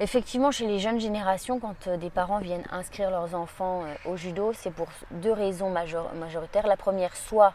Effectivement, 0.00 0.50
chez 0.50 0.66
les 0.66 0.78
jeunes 0.78 1.00
générations, 1.00 1.60
quand 1.60 1.86
euh, 1.86 1.96
des 1.96 2.10
parents 2.10 2.38
viennent 2.38 2.64
inscrire 2.72 3.10
leurs 3.10 3.34
enfants 3.34 3.84
euh, 3.84 4.10
au 4.10 4.16
judo, 4.16 4.52
c'est 4.52 4.72
pour 4.72 4.88
deux 5.12 5.32
raisons 5.32 5.70
majoritaires. 5.70 6.66
La 6.66 6.76
première, 6.76 7.14
soit, 7.14 7.54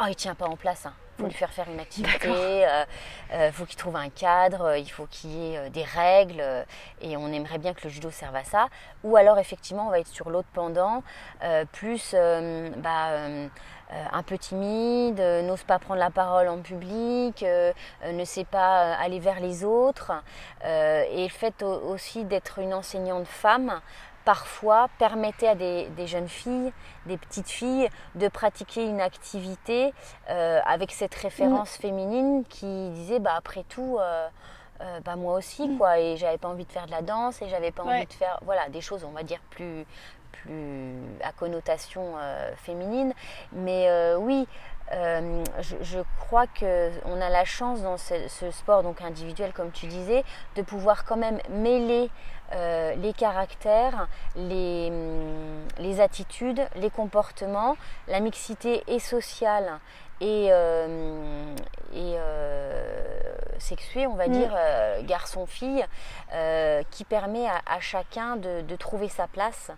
oh, 0.00 0.04
il 0.08 0.14
tient 0.14 0.34
pas 0.34 0.46
en 0.46 0.56
place, 0.56 0.86
hein 0.86 0.92
faut 1.20 1.26
lui 1.26 1.34
faire 1.34 1.52
faire 1.52 1.68
une 1.68 1.80
activité, 1.80 2.28
il 2.28 2.64
euh, 2.64 2.84
euh, 3.32 3.52
faut 3.52 3.66
qu'il 3.66 3.76
trouve 3.76 3.96
un 3.96 4.08
cadre, 4.08 4.62
euh, 4.62 4.78
il 4.78 4.90
faut 4.90 5.06
qu'il 5.06 5.30
y 5.30 5.54
ait 5.54 5.70
des 5.70 5.84
règles, 5.84 6.42
et 7.00 7.16
on 7.16 7.28
aimerait 7.28 7.58
bien 7.58 7.74
que 7.74 7.82
le 7.84 7.90
judo 7.90 8.10
serve 8.10 8.36
à 8.36 8.44
ça. 8.44 8.68
Ou 9.04 9.16
alors 9.16 9.38
effectivement, 9.38 9.86
on 9.86 9.90
va 9.90 10.00
être 10.00 10.08
sur 10.08 10.30
l'autre 10.30 10.48
pendant, 10.52 11.02
plus 11.72 12.14
bah, 12.14 13.10
un 14.12 14.22
peu 14.22 14.38
timide, 14.38 15.20
n'ose 15.20 15.64
pas 15.64 15.78
prendre 15.78 16.00
la 16.00 16.10
parole 16.10 16.48
en 16.48 16.58
public, 16.58 17.44
ne 18.06 18.24
sait 18.24 18.44
pas 18.44 18.94
aller 18.94 19.18
vers 19.18 19.40
les 19.40 19.64
autres, 19.64 20.12
et 20.64 21.22
le 21.22 21.28
fait 21.28 21.62
aussi 21.62 22.24
d'être 22.24 22.58
une 22.58 22.74
enseignante 22.74 23.26
femme 23.26 23.80
parfois 24.24 24.88
permettait 24.98 25.48
à 25.48 25.54
des, 25.54 26.06
jeunes 26.06 26.28
filles, 26.28 26.72
des 27.06 27.16
petites 27.16 27.48
filles, 27.48 27.88
de 28.14 28.28
pratiquer 28.28 28.84
une 28.84 29.00
activité 29.00 29.92
euh, 30.28 30.60
avec 30.64 30.92
cette 30.92 31.14
référence 31.14 31.78
mm. 31.78 31.82
féminine 31.82 32.44
qui 32.48 32.90
disait 32.90 33.18
bah 33.18 33.34
après 33.36 33.64
tout 33.68 33.98
euh, 33.98 34.28
euh, 34.80 35.00
bah 35.04 35.16
moi 35.16 35.34
aussi 35.34 35.68
mm. 35.68 35.78
quoi 35.78 35.98
et 35.98 36.16
j'avais 36.16 36.38
pas 36.38 36.48
envie 36.48 36.64
de 36.64 36.72
faire 36.72 36.86
de 36.86 36.90
la 36.90 37.02
danse 37.02 37.40
et 37.42 37.48
j'avais 37.48 37.70
pas 37.70 37.82
envie 37.82 38.06
de 38.06 38.12
faire 38.12 38.38
voilà 38.42 38.68
des 38.68 38.80
choses 38.80 39.04
on 39.04 39.12
va 39.12 39.22
dire 39.22 39.40
plus 39.50 39.84
plus 40.32 40.94
à 41.24 41.32
connotation 41.32 42.14
féminine 42.56 43.12
mais 43.52 44.14
oui 44.16 44.46
je, 44.92 45.98
crois 46.20 46.46
qu'on 46.46 47.20
a 47.20 47.28
la 47.28 47.44
chance 47.44 47.82
dans 47.82 47.96
ce, 47.96 48.14
ce, 48.28 48.50
sport 48.50 48.82
donc 48.82 49.02
individuel 49.02 49.52
comme 49.52 49.70
tu 49.72 49.86
disais 49.86 50.24
de 50.56 50.62
pouvoir 50.62 51.04
quand 51.04 51.16
même 51.16 51.40
mêler 51.50 52.10
euh, 52.52 52.94
les 52.96 53.12
caractères, 53.12 54.08
les, 54.36 54.88
hum, 54.90 55.66
les, 55.78 56.00
attitudes, 56.00 56.66
les 56.76 56.90
comportements, 56.90 57.76
la 58.08 58.20
mixité 58.20 58.82
et 58.88 58.98
sociale 58.98 59.78
et, 60.20 60.48
euh, 60.50 61.54
et 61.94 62.14
euh, 62.18 63.32
sexuée, 63.58 64.06
on 64.06 64.14
va 64.14 64.26
mm. 64.28 64.32
dire, 64.32 64.56
garçon-fille, 65.02 65.84
qui 66.90 67.04
permet 67.04 67.46
à, 67.48 67.80
chacun 67.80 68.36
de, 68.36 68.76
trouver 68.76 69.08
sa 69.08 69.26
place 69.26 69.70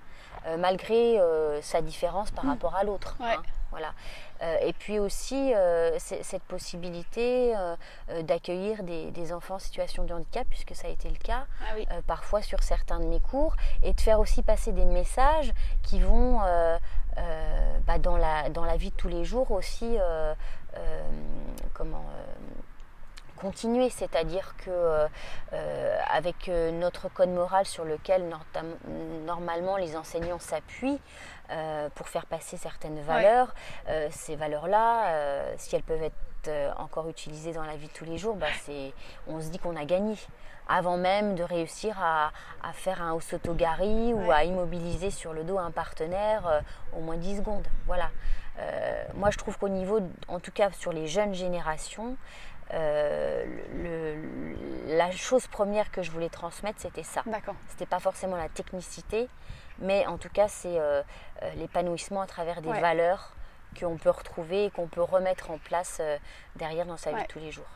malgré 0.59 1.21
sa 1.61 1.83
différence 1.83 2.31
par 2.31 2.45
mm. 2.45 2.51
rapport 2.51 2.75
à 2.75 2.85
l'autre. 2.85 3.17
Hein. 3.21 3.43
Voilà. 3.73 3.95
Euh, 4.43 4.57
et 4.61 4.75
puis 4.75 4.99
aussi 4.99 5.55
euh, 5.55 5.99
cette 5.99 6.43
possibilité 6.43 7.55
euh, 7.57 7.75
d'accueillir 8.23 8.83
des, 8.83 9.33
enfants 9.33 9.55
en 9.55 9.59
situation 9.59 10.05
de 10.05 10.13
handicap, 10.13 10.47
puisque 10.49 10.75
ça 10.75 10.89
a 10.89 10.91
été 10.91 11.09
le 11.09 11.17
cas 11.17 11.47
ah 11.63 11.95
parfois 12.07 12.43
sur 12.43 12.63
certains 12.63 13.01
de 13.01 13.07
mes 13.07 13.21
cours, 13.21 13.57
et 13.83 13.95
de 13.95 14.01
faire 14.01 14.21
aussi 14.21 14.43
passer 14.43 14.73
des 14.73 14.85
messages 14.85 15.53
qui 15.83 16.01
vont 16.01 16.41
bah, 17.87 17.99
dans, 17.99 18.19
la, 18.19 18.51
dans 18.51 18.65
la 18.65 18.77
vie 18.77 18.91
de 18.91 18.97
tous 18.97 19.09
les 19.09 19.25
jours 19.25 19.51
aussi 19.53 19.97
comment 21.73 22.05
continuer, 23.43 23.91
c'est-à-dire 23.91 24.55
que 24.65 24.71
euh, 25.53 25.99
avec 26.09 26.49
notre 26.49 27.09
code 27.09 27.31
moral 27.31 27.67
sur 27.67 27.85
lequel 27.85 28.31
normalement 29.27 29.77
les 29.77 29.97
enseignants 29.97 30.39
s'appuient 30.39 31.01
pour 31.95 32.09
faire 32.09 32.27
passer 32.27 32.57
certaines 32.57 33.01
valeurs, 33.01 33.55
ces 34.11 34.37
valeurs-là, 34.37 35.45
si 35.57 35.77
elles 35.77 35.83
peuvent 35.83 36.03
être 36.03 36.17
encore 36.77 37.09
utilisées 37.09 37.53
dans 37.53 37.65
la 37.65 37.77
vie 37.77 37.87
de 37.87 37.93
tous 37.93 38.05
les 38.05 38.19
jours, 38.19 38.37
bah, 38.37 38.47
on 39.29 39.41
se 39.41 39.49
dit 39.49 39.59
qu'on 39.59 39.77
a 39.77 39.85
gagné 39.85 40.17
avant 40.69 40.97
même 40.97 41.35
de 41.35 41.43
réussir 41.43 41.97
à, 42.01 42.33
faire 42.73 43.03
un 43.03 43.13
osotogari 43.13 44.15
ou 44.15 44.31
à 44.31 44.45
immobiliser 44.45 45.11
sur 45.11 45.33
le 45.33 45.45
dos 45.45 45.59
un 45.59 45.71
partenaire 45.71 46.63
au 46.97 47.01
moins 47.01 47.17
10 47.17 47.39
secondes. 47.39 47.67
Voilà. 47.87 48.11
moi, 49.15 49.31
je 49.31 49.39
trouve 49.39 49.59
qu'au 49.59 49.69
niveau, 49.69 50.01
en 50.29 50.41
tout 50.41 50.53
cas 50.53 50.71
sur 50.73 50.93
les 50.93 51.07
jeunes 51.07 51.35
générations, 51.35 52.17
euh, 52.73 53.45
le, 53.75 54.97
la 54.97 55.11
chose 55.11 55.47
première 55.47 55.91
que 55.91 56.03
je 56.03 56.11
voulais 56.11 56.29
transmettre, 56.29 56.81
c'était 56.81 57.03
ça. 57.03 57.23
D'accord. 57.27 57.55
C'était 57.69 57.87
pas 57.87 58.01
forcément 58.01 58.37
la 58.37 58.49
technicité, 58.49 59.29
mais 59.79 60.07
en 60.07 60.19
tout 60.19 60.31
cas, 60.31 60.49
c'est 60.49 60.79
euh, 60.79 61.03
euh, 61.43 61.51
l'épanouissement 61.57 62.23
à 62.23 62.27
travers 62.27 62.63
des 62.63 62.73
valeurs 62.73 63.35
qu'on 63.79 63.97
peut 63.97 64.11
retrouver 64.11 64.67
et 64.67 64.71
qu'on 64.71 64.87
peut 64.87 65.03
remettre 65.03 65.51
en 65.51 65.59
place 65.59 66.01
derrière 66.57 66.85
dans 66.85 66.99
sa 66.99 67.13
vie 67.13 67.23
de 67.23 67.27
tous 67.27 67.39
les 67.39 67.51
jours. 67.51 67.71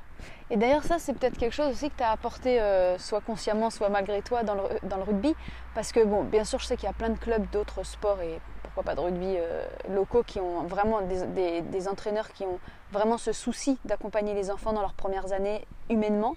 Et 0.50 0.56
d'ailleurs, 0.56 0.82
ça, 0.82 0.98
c'est 0.98 1.12
peut-être 1.14 1.38
quelque 1.38 1.52
chose 1.54 1.72
aussi 1.72 1.90
que 1.90 1.96
tu 1.96 2.02
as 2.02 2.10
apporté, 2.10 2.60
soit 2.98 3.22
consciemment, 3.22 3.70
soit 3.70 3.88
malgré 3.88 4.20
toi, 4.20 4.42
dans 4.42 4.54
le, 4.54 4.62
dans 4.82 4.96
le 4.96 5.02
rugby. 5.02 5.34
Parce 5.74 5.92
que, 5.92 6.04
bon, 6.04 6.22
bien 6.22 6.44
sûr, 6.44 6.58
je 6.58 6.66
sais 6.66 6.76
qu'il 6.76 6.86
y 6.86 6.90
a 6.90 6.94
plein 6.94 7.08
de 7.08 7.18
clubs 7.18 7.48
d'autres 7.50 7.82
sports 7.82 8.20
et 8.20 8.40
pas 8.82 8.94
de 8.94 9.00
rugby 9.00 9.36
euh, 9.36 9.66
locaux 9.88 10.22
qui 10.22 10.40
ont 10.40 10.62
vraiment 10.64 11.00
des, 11.02 11.88
entraîneurs 11.88 12.32
qui 12.32 12.44
ont 12.44 12.58
vraiment 12.92 13.18
ce 13.18 13.32
souci 13.32 13.78
d'accompagner 13.84 14.34
les 14.34 14.50
enfants 14.50 14.72
dans 14.72 14.80
leurs 14.80 14.94
premières 14.94 15.32
années 15.32 15.66
humainement. 15.90 16.36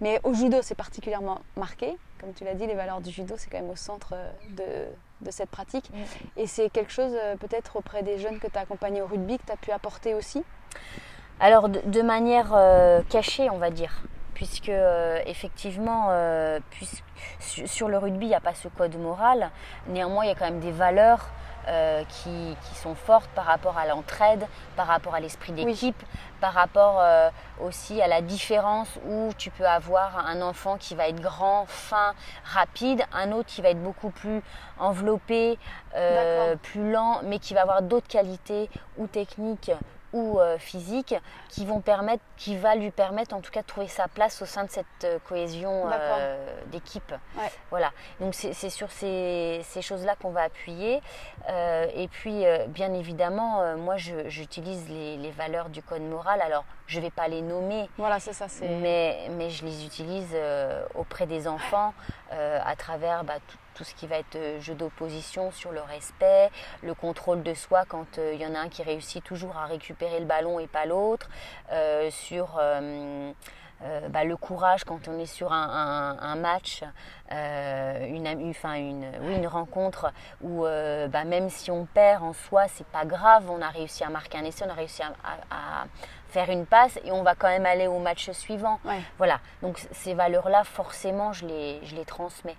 Mais 0.00 0.20
au 0.24 0.34
judo, 0.34 0.58
c'est 0.62 0.74
particulièrement 0.74 1.40
marqué. 1.56 1.96
Comme 2.20 2.32
tu 2.32 2.44
l'as 2.44 2.54
dit, 2.54 2.66
les 2.66 2.74
valeurs 2.74 3.00
du 3.00 3.10
judo, 3.10 3.34
c'est 3.36 3.50
quand 3.50 3.60
même 3.60 3.70
au 3.70 3.76
centre 3.76 4.14
euh, 4.14 4.90
de, 5.20 5.30
cette 5.30 5.50
pratique. 5.50 5.90
Et 6.36 6.46
c'est 6.46 6.70
quelque 6.70 6.92
chose 6.92 7.12
euh, 7.14 7.36
peut-être 7.36 7.76
auprès 7.76 8.02
des 8.02 8.18
jeunes 8.18 8.38
que 8.38 8.46
tu 8.46 8.58
as 8.58 8.62
accompagnés 8.62 9.02
au 9.02 9.06
rugby 9.06 9.38
que 9.38 9.46
tu 9.46 9.52
as 9.52 9.56
pu 9.56 9.70
apporter 9.70 10.14
aussi? 10.14 10.44
Alors 11.40 11.68
de, 11.68 12.02
manière 12.02 12.54
cachée, 13.08 13.50
on 13.50 13.58
va 13.58 13.70
dire 13.70 14.02
puisque 14.34 14.70
effectivement, 15.26 16.10
sur 17.40 17.88
le 17.88 17.98
rugby, 17.98 18.26
il 18.26 18.28
n'y 18.28 18.34
a 18.34 18.40
pas 18.40 18.54
ce 18.54 18.68
code 18.68 18.96
moral. 18.98 19.50
Néanmoins, 19.88 20.24
il 20.24 20.28
y 20.28 20.30
a 20.30 20.34
quand 20.34 20.44
même 20.44 20.60
des 20.60 20.72
valeurs 20.72 21.30
euh, 21.68 22.02
qui, 22.08 22.56
sont 22.74 22.94
fortes 22.94 23.30
par 23.34 23.46
rapport 23.46 23.78
à 23.78 23.86
l'entraide, 23.86 24.46
par 24.76 24.86
rapport 24.86 25.14
à 25.14 25.20
l'esprit 25.20 25.52
d'équipe, 25.52 26.02
par 26.40 26.52
rapport 26.52 27.00
euh, 27.00 27.30
aussi 27.62 28.02
à 28.02 28.08
la 28.08 28.20
différence 28.20 28.88
où 29.08 29.30
tu 29.38 29.50
peux 29.50 29.66
avoir 29.66 30.26
un 30.26 30.42
enfant 30.42 30.76
qui 30.76 30.94
va 30.94 31.08
être 31.08 31.20
grand, 31.20 31.64
fin, 31.66 32.14
rapide, 32.44 33.04
un 33.14 33.32
autre 33.32 33.48
qui 33.48 33.62
va 33.62 33.70
être 33.70 33.82
beaucoup 33.82 34.10
plus 34.10 34.42
enveloppé, 34.78 35.58
euh, 35.96 36.56
plus 36.56 36.92
lent, 36.92 37.20
mais 37.24 37.38
qui 37.38 37.54
va 37.54 37.62
avoir 37.62 37.80
d'autres 37.80 38.08
qualités 38.08 38.68
ou 38.98 39.06
techniques 39.06 39.70
ou 40.14 40.38
euh, 40.38 40.56
physique 40.58 41.14
qui 41.48 41.66
vont 41.66 41.80
permettre, 41.80 42.22
qui 42.36 42.56
va 42.56 42.74
lui 42.74 42.90
permettre 42.90 43.34
en 43.34 43.40
tout 43.40 43.50
cas 43.50 43.62
de 43.62 43.66
trouver 43.66 43.88
sa 43.88 44.08
place 44.08 44.42
au 44.42 44.46
sein 44.46 44.64
de 44.64 44.70
cette 44.70 44.86
euh, 45.04 45.18
cohésion 45.28 45.88
euh, 45.92 46.36
d'équipe. 46.66 47.14
Voilà. 47.70 47.92
Donc 48.20 48.34
c'est 48.34 48.70
sur 48.70 48.90
ces, 48.90 49.60
ces 49.64 49.82
choses-là 49.82 50.16
qu'on 50.20 50.30
va 50.30 50.42
appuyer. 50.42 51.00
et 51.48 52.08
puis 52.08 52.44
bien 52.68 52.92
évidemment, 52.94 53.76
moi 53.76 53.96
j'utilise 53.96 54.88
les, 54.88 55.16
les, 55.16 55.30
valeurs 55.30 55.68
du 55.68 55.82
code 55.82 56.02
moral. 56.02 56.40
Alors 56.40 56.64
je 56.86 57.00
vais 57.00 57.10
pas 57.10 57.28
les 57.28 57.42
nommer. 57.42 57.88
Voilà, 57.98 58.20
c'est 58.20 58.32
ça. 58.32 58.46
Mais, 58.62 59.28
mais 59.30 59.50
je 59.50 59.64
les 59.64 59.84
utilise 59.84 60.36
auprès 60.94 61.26
des 61.26 61.48
enfants 61.48 61.94
à 62.30 62.76
travers 62.76 63.24
bah, 63.24 63.34
tout 63.46 63.58
tout 63.74 63.84
ce 63.84 63.94
qui 63.94 64.06
va 64.06 64.18
être 64.18 64.36
euh, 64.36 64.60
jeu 64.60 64.74
d'opposition 64.74 65.50
sur 65.50 65.72
le 65.72 65.82
respect, 65.82 66.50
le 66.82 66.94
contrôle 66.94 67.42
de 67.42 67.54
soi 67.54 67.84
quand 67.86 68.06
il 68.16 68.20
euh, 68.20 68.34
y 68.34 68.46
en 68.46 68.54
a 68.54 68.58
un 68.58 68.68
qui 68.68 68.82
réussit 68.82 69.22
toujours 69.22 69.56
à 69.56 69.66
récupérer 69.66 70.20
le 70.20 70.26
ballon 70.26 70.58
et 70.58 70.66
pas 70.66 70.86
l'autre, 70.86 71.28
euh, 72.32 73.32
sur 73.32 74.08
bah, 74.10 74.24
le 74.24 74.36
courage 74.36 74.84
quand 74.84 75.08
on 75.08 75.18
est 75.18 75.26
sur 75.26 75.52
un, 75.52 76.36
match, 76.36 76.82
une, 77.30 78.26
une, 78.26 79.04
oui, 79.22 79.36
une 79.36 79.46
rencontre 79.46 80.12
où 80.42 80.62
bah, 80.62 81.24
même 81.24 81.50
si 81.50 81.70
on 81.70 81.84
perd 81.84 82.22
en 82.22 82.32
soi, 82.32 82.66
c'est 82.68 82.86
pas 82.86 83.04
grave, 83.04 83.50
on 83.50 83.60
a 83.60 83.68
réussi 83.68 84.04
à 84.04 84.08
marquer 84.08 84.38
un 84.38 84.44
essai, 84.44 84.64
on 84.66 84.70
a 84.70 84.74
réussi 84.74 85.02
à, 85.02 85.84
faire 86.28 86.50
une 86.50 86.66
passe 86.66 86.98
et 87.04 87.12
on 87.12 87.22
va 87.22 87.34
quand 87.36 87.48
même 87.48 87.66
aller 87.66 87.86
au 87.86 87.98
match 87.98 88.30
suivant. 88.30 88.80
Voilà, 89.18 89.40
donc 89.62 89.86
ces 89.92 90.14
valeurs-là, 90.14 90.64
forcément, 90.64 91.32
je 91.32 91.46
les, 91.46 91.80
je 91.84 91.94
les 91.94 92.04
transmets 92.04 92.56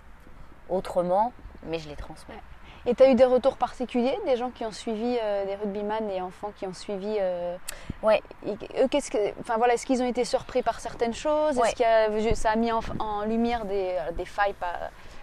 autrement, 0.68 1.32
mais 1.64 1.78
je 1.78 1.88
les 1.88 1.96
transmets. 1.96 2.40
Et 2.86 2.94
tu 2.94 3.02
as 3.02 3.10
eu 3.10 3.14
des 3.14 3.24
retours 3.24 3.56
particuliers, 3.56 4.16
des 4.26 4.36
gens 4.36 4.50
qui 4.50 4.64
ont 4.64 4.72
suivi, 4.72 5.18
euh, 5.22 5.44
des 5.44 5.56
rugbyman 5.56 6.10
et 6.10 6.20
enfants 6.20 6.52
qui 6.56 6.66
ont 6.66 6.74
suivi 6.74 7.16
euh, 7.20 7.56
Ouais. 8.02 8.22
eux, 8.46 8.88
qu'est-ce 8.88 9.10
que, 9.10 9.18
enfin 9.40 9.56
voilà, 9.56 9.74
est-ce 9.74 9.86
qu'ils 9.86 10.02
ont 10.02 10.06
été 10.06 10.24
surpris 10.24 10.62
par 10.62 10.80
certaines 10.80 11.14
choses? 11.14 11.58
Est-ce 11.58 11.74
que 11.74 12.34
ça 12.34 12.50
a 12.50 12.56
mis 12.56 12.70
en, 12.72 13.24
lumière 13.26 13.64
des, 13.64 13.96
euh, 13.98 14.12
des 14.12 14.24
failles, 14.24 14.54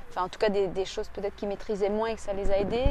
enfin 0.09 0.23
en 0.23 0.29
tout 0.29 0.39
cas 0.39 0.49
des, 0.49 0.85
choses 0.85 1.07
peut-être 1.09 1.35
qu'ils 1.35 1.47
maîtrisaient 1.47 1.89
moins 1.89 2.07
et 2.07 2.15
que 2.15 2.21
ça 2.21 2.33
les 2.33 2.51
a 2.51 2.57
aidés? 2.57 2.83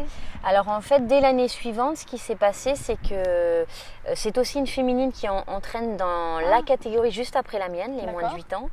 Alors 0.45 0.69
en 0.69 0.81
fait, 0.81 1.07
dès 1.07 1.21
l'année 1.21 1.49
suivante, 1.49 1.99
ce 1.99 2.07
qui 2.07 2.19
s'est 2.19 2.37
passé, 2.37 2.75
c'est 2.75 2.97
que 2.97 3.67
c'est 4.15 4.39
aussi 4.39 4.59
une 4.59 4.67
féminine 4.67 5.13
qui 5.13 5.29
entraîne 5.29 5.97
dans 5.97 6.41
la 6.41 6.57
ah. 6.57 6.63
catégorie 6.63 7.11
juste 7.11 7.37
après 7.37 7.59
la 7.59 7.69
mienne, 7.69 7.97
les 7.97 8.11
moins 8.11 8.31
de 8.31 8.37
8 8.37 8.55
ans. 8.55 8.69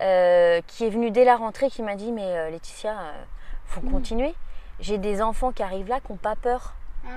Euh, 0.00 0.60
qui 0.66 0.84
est 0.84 0.90
venu 0.90 1.10
dès 1.10 1.24
la 1.24 1.36
rentrée, 1.36 1.68
qui 1.68 1.82
m'a 1.82 1.96
dit 1.96 2.12
Mais 2.12 2.24
euh, 2.24 2.50
Laetitia, 2.50 2.92
euh, 2.92 3.22
faut 3.66 3.82
mm. 3.82 3.90
continuer. 3.90 4.34
J'ai 4.82 4.98
des 4.98 5.22
enfants 5.22 5.52
qui 5.52 5.62
arrivent 5.62 5.88
là 5.88 6.00
qui 6.00 6.10
n'ont 6.12 6.18
pas 6.18 6.36
peur. 6.36 6.74
Ah 7.06 7.08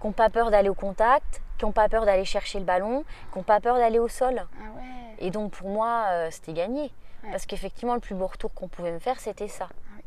qui 0.00 0.06
n'ont 0.06 0.12
pas 0.12 0.28
peur 0.28 0.50
d'aller 0.50 0.68
au 0.68 0.74
contact, 0.74 1.42
qui 1.58 1.64
n'ont 1.64 1.72
pas 1.72 1.88
peur 1.88 2.04
d'aller 2.04 2.24
chercher 2.24 2.58
le 2.58 2.64
ballon, 2.64 3.04
qui 3.32 3.38
n'ont 3.38 3.44
pas 3.44 3.60
peur 3.60 3.76
d'aller 3.76 3.98
au 3.98 4.08
sol. 4.08 4.46
Ah 4.58 4.64
Et 5.18 5.30
donc 5.30 5.52
pour 5.52 5.68
moi, 5.68 6.06
c'était 6.30 6.52
gagné. 6.52 6.92
Parce 7.30 7.46
qu'effectivement, 7.46 7.94
le 7.94 8.00
plus 8.00 8.14
beau 8.14 8.26
retour 8.26 8.52
qu'on 8.54 8.68
pouvait 8.68 8.92
me 8.92 8.98
faire, 8.98 9.18
c'était 9.20 9.48
ça. 9.48 9.68
Ah 9.70 10.00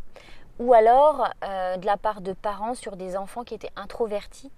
Ou 0.60 0.74
alors, 0.74 1.29
de 1.41 1.86
la 1.86 1.98
part 1.98 2.22
de 2.22 2.34
parents 2.34 2.75
sur 2.75 2.96
des 2.96 3.17
enfants 3.17 3.43
qui 3.43 3.55
étaient 3.55 3.72
introvertis 3.75 4.51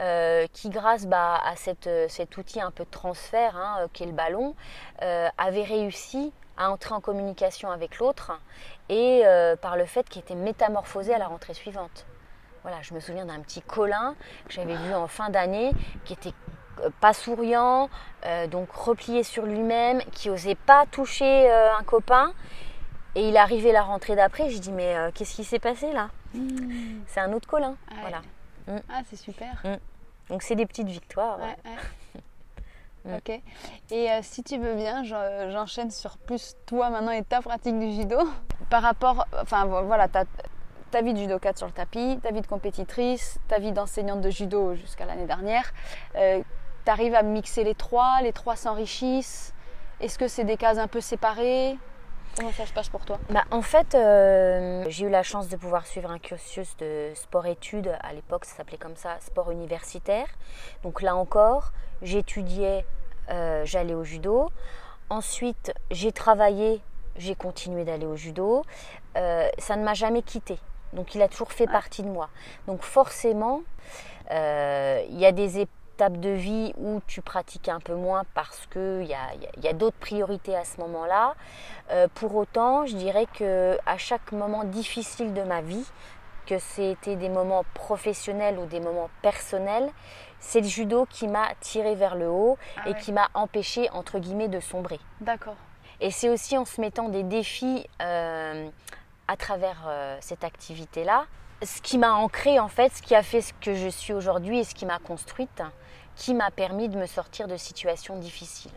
euh, 0.00 0.46
qui 0.54 0.70
grâce 0.70 1.06
bah, 1.06 1.34
à 1.44 1.54
euh, 1.86 2.06
cet 2.08 2.36
outil 2.38 2.58
un 2.58 2.70
peu 2.70 2.84
de 2.84 2.90
transfert 2.90 3.54
hein, 3.54 3.80
euh, 3.80 3.86
qu'est 3.92 4.06
le 4.06 4.12
ballon, 4.12 4.54
avait 5.36 5.62
réussi 5.62 6.32
à 6.56 6.70
entrer 6.70 6.94
en 6.94 7.00
communication 7.00 7.70
avec 7.70 7.98
l'autre 7.98 8.32
et 8.88 9.22
par 9.62 9.76
le 9.76 9.86
fait 9.86 10.08
qu'il 10.08 10.20
était 10.20 10.34
métamorphosé 10.34 11.14
à 11.14 11.18
la 11.18 11.26
rentrée 11.26 11.54
suivante. 11.54 12.04
Voilà, 12.62 12.78
je 12.82 12.92
me 12.92 13.00
souviens 13.00 13.24
d'un 13.24 13.40
petit 13.40 13.62
Colin 13.62 14.14
que 14.46 14.52
j'avais 14.52 14.76
vu 14.76 14.94
en 14.94 15.06
fin 15.06 15.30
d'année 15.30 15.72
qui 16.04 16.12
était 16.12 16.34
pas 17.00 17.14
souriant, 17.14 17.88
donc 18.50 18.70
replié 18.72 19.22
sur 19.22 19.46
lui-même, 19.46 20.02
qui 20.12 20.28
osait 20.28 20.54
pas 20.54 20.84
toucher 20.90 21.50
un 21.50 21.82
copain. 21.84 22.34
Et 23.14 23.26
il 23.26 23.38
arrivé 23.38 23.72
la 23.72 23.82
rentrée 23.82 24.16
d'après, 24.16 24.50
je 24.50 24.58
dis 24.58 24.72
mais 24.72 24.96
qu'est-ce 25.14 25.36
qui 25.36 25.44
s'est 25.44 25.60
passé 25.60 25.92
là? 25.94 26.10
Mmh. 26.34 27.04
C'est 27.06 27.20
un 27.20 27.32
autre 27.32 27.48
Colin. 27.48 27.76
voilà. 28.02 28.20
Ah, 28.88 29.02
c'est 29.08 29.16
super. 29.16 29.62
Donc, 30.28 30.42
c'est 30.42 30.54
des 30.54 30.66
petites 30.66 30.88
victoires. 30.88 31.38
Ok. 33.06 33.30
Et 33.90 34.10
euh, 34.10 34.18
si 34.20 34.42
tu 34.42 34.58
veux 34.58 34.74
bien, 34.74 35.02
j'enchaîne 35.04 35.90
sur 35.90 36.18
plus 36.18 36.54
toi 36.66 36.90
maintenant 36.90 37.12
et 37.12 37.24
ta 37.24 37.40
pratique 37.40 37.78
du 37.78 37.92
judo. 37.92 38.18
Par 38.68 38.82
rapport, 38.82 39.26
enfin 39.40 39.64
voilà, 39.64 40.06
ta, 40.06 40.24
ta 40.90 41.02
vie 41.02 41.14
de 41.14 41.18
judokate 41.18 41.56
sur 41.56 41.66
le 41.66 41.72
tapis, 41.72 42.18
ta 42.22 42.30
vie 42.30 42.42
de 42.42 42.46
compétitrice, 42.46 43.38
ta 43.48 43.58
vie 43.58 43.72
d'enseignante 43.72 44.20
de 44.20 44.30
judo 44.30 44.74
jusqu'à 44.74 45.06
l'année 45.06 45.26
dernière. 45.26 45.72
Euh, 46.16 46.42
tu 46.84 46.90
arrives 46.90 47.14
à 47.14 47.22
mixer 47.22 47.64
les 47.64 47.74
trois, 47.74 48.20
les 48.22 48.32
trois 48.32 48.56
s'enrichissent. 48.56 49.54
Est-ce 50.00 50.18
que 50.18 50.28
c'est 50.28 50.44
des 50.44 50.56
cases 50.56 50.78
un 50.78 50.88
peu 50.88 51.00
séparées? 51.00 51.78
Comment 52.36 52.52
ça 52.52 52.64
se 52.64 52.72
passe 52.72 52.88
pour 52.88 53.04
toi 53.04 53.18
bah, 53.28 53.44
En 53.50 53.60
fait, 53.60 53.94
euh, 53.94 54.84
j'ai 54.88 55.06
eu 55.06 55.10
la 55.10 55.22
chance 55.22 55.48
de 55.48 55.56
pouvoir 55.56 55.86
suivre 55.86 56.10
un 56.10 56.18
cursus 56.18 56.76
de 56.78 57.10
sport-études. 57.14 57.92
À 58.00 58.12
l'époque, 58.12 58.44
ça 58.44 58.56
s'appelait 58.56 58.78
comme 58.78 58.96
ça, 58.96 59.16
sport 59.20 59.50
universitaire. 59.50 60.26
Donc 60.82 61.02
là 61.02 61.16
encore, 61.16 61.72
j'étudiais, 62.02 62.86
euh, 63.30 63.62
j'allais 63.64 63.94
au 63.94 64.04
judo. 64.04 64.50
Ensuite, 65.08 65.72
j'ai 65.90 66.12
travaillé, 66.12 66.80
j'ai 67.16 67.34
continué 67.34 67.84
d'aller 67.84 68.06
au 68.06 68.16
judo. 68.16 68.64
Euh, 69.16 69.48
ça 69.58 69.76
ne 69.76 69.84
m'a 69.84 69.94
jamais 69.94 70.22
quitté. 70.22 70.58
Donc 70.92 71.14
il 71.14 71.22
a 71.22 71.28
toujours 71.28 71.52
fait 71.52 71.66
partie 71.66 72.02
de 72.02 72.08
moi. 72.08 72.30
Donc 72.68 72.82
forcément, 72.82 73.62
il 74.30 75.18
y 75.18 75.26
a 75.26 75.32
des 75.32 75.60
étapes 76.00 76.18
de 76.18 76.30
vie 76.30 76.72
où 76.78 77.02
tu 77.06 77.20
pratiques 77.20 77.68
un 77.68 77.78
peu 77.78 77.94
moins 77.94 78.22
parce 78.32 78.66
qu'il 78.72 79.04
y 79.04 79.12
a, 79.12 79.28
y 79.62 79.68
a 79.68 79.72
d'autres 79.74 79.98
priorités 79.98 80.56
à 80.56 80.64
ce 80.64 80.80
moment-là. 80.80 81.34
Euh, 81.90 82.08
pour 82.14 82.34
autant, 82.36 82.86
je 82.86 82.96
dirais 82.96 83.26
que 83.34 83.76
à 83.84 83.98
chaque 83.98 84.32
moment 84.32 84.64
difficile 84.64 85.34
de 85.34 85.42
ma 85.42 85.60
vie, 85.60 85.84
que 86.46 86.58
c'était 86.58 87.16
des 87.16 87.28
moments 87.28 87.64
professionnels 87.74 88.58
ou 88.58 88.64
des 88.64 88.80
moments 88.80 89.10
personnels, 89.20 89.90
c'est 90.38 90.62
le 90.62 90.66
judo 90.68 91.04
qui 91.04 91.28
m'a 91.28 91.48
tiré 91.60 91.94
vers 91.94 92.16
le 92.16 92.30
haut 92.30 92.56
Ah 92.78 92.88
et 92.88 92.92
ouais. 92.92 92.98
qui 92.98 93.12
m'a 93.12 93.28
empêché, 93.34 93.90
entre 93.90 94.18
guillemets, 94.18 94.48
de 94.48 94.58
sombrer. 94.60 95.00
D'accord. 95.20 95.56
Et 96.00 96.10
c'est 96.10 96.30
aussi 96.30 96.56
en 96.56 96.64
se 96.64 96.80
mettant 96.80 97.10
des 97.10 97.24
défis 97.24 97.86
euh, 98.00 98.70
à 99.28 99.36
travers 99.36 99.84
euh, 99.86 100.16
cette 100.22 100.44
activité-là, 100.44 101.26
ce 101.62 101.82
qui 101.82 101.98
m'a 101.98 102.14
ancré 102.14 102.58
en 102.58 102.68
fait, 102.68 102.90
ce 102.94 103.02
qui 103.02 103.14
a 103.14 103.22
fait 103.22 103.42
ce 103.42 103.52
que 103.60 103.74
je 103.74 103.88
suis 103.88 104.14
aujourd'hui 104.14 104.60
et 104.60 104.64
ce 104.64 104.74
qui 104.74 104.86
m'a 104.86 104.98
construite, 104.98 105.62
qui 106.20 106.34
m'a 106.34 106.50
permis 106.50 106.90
de 106.90 106.98
me 106.98 107.06
sortir 107.06 107.48
de 107.48 107.56
situations 107.56 108.18
difficiles. 108.18 108.70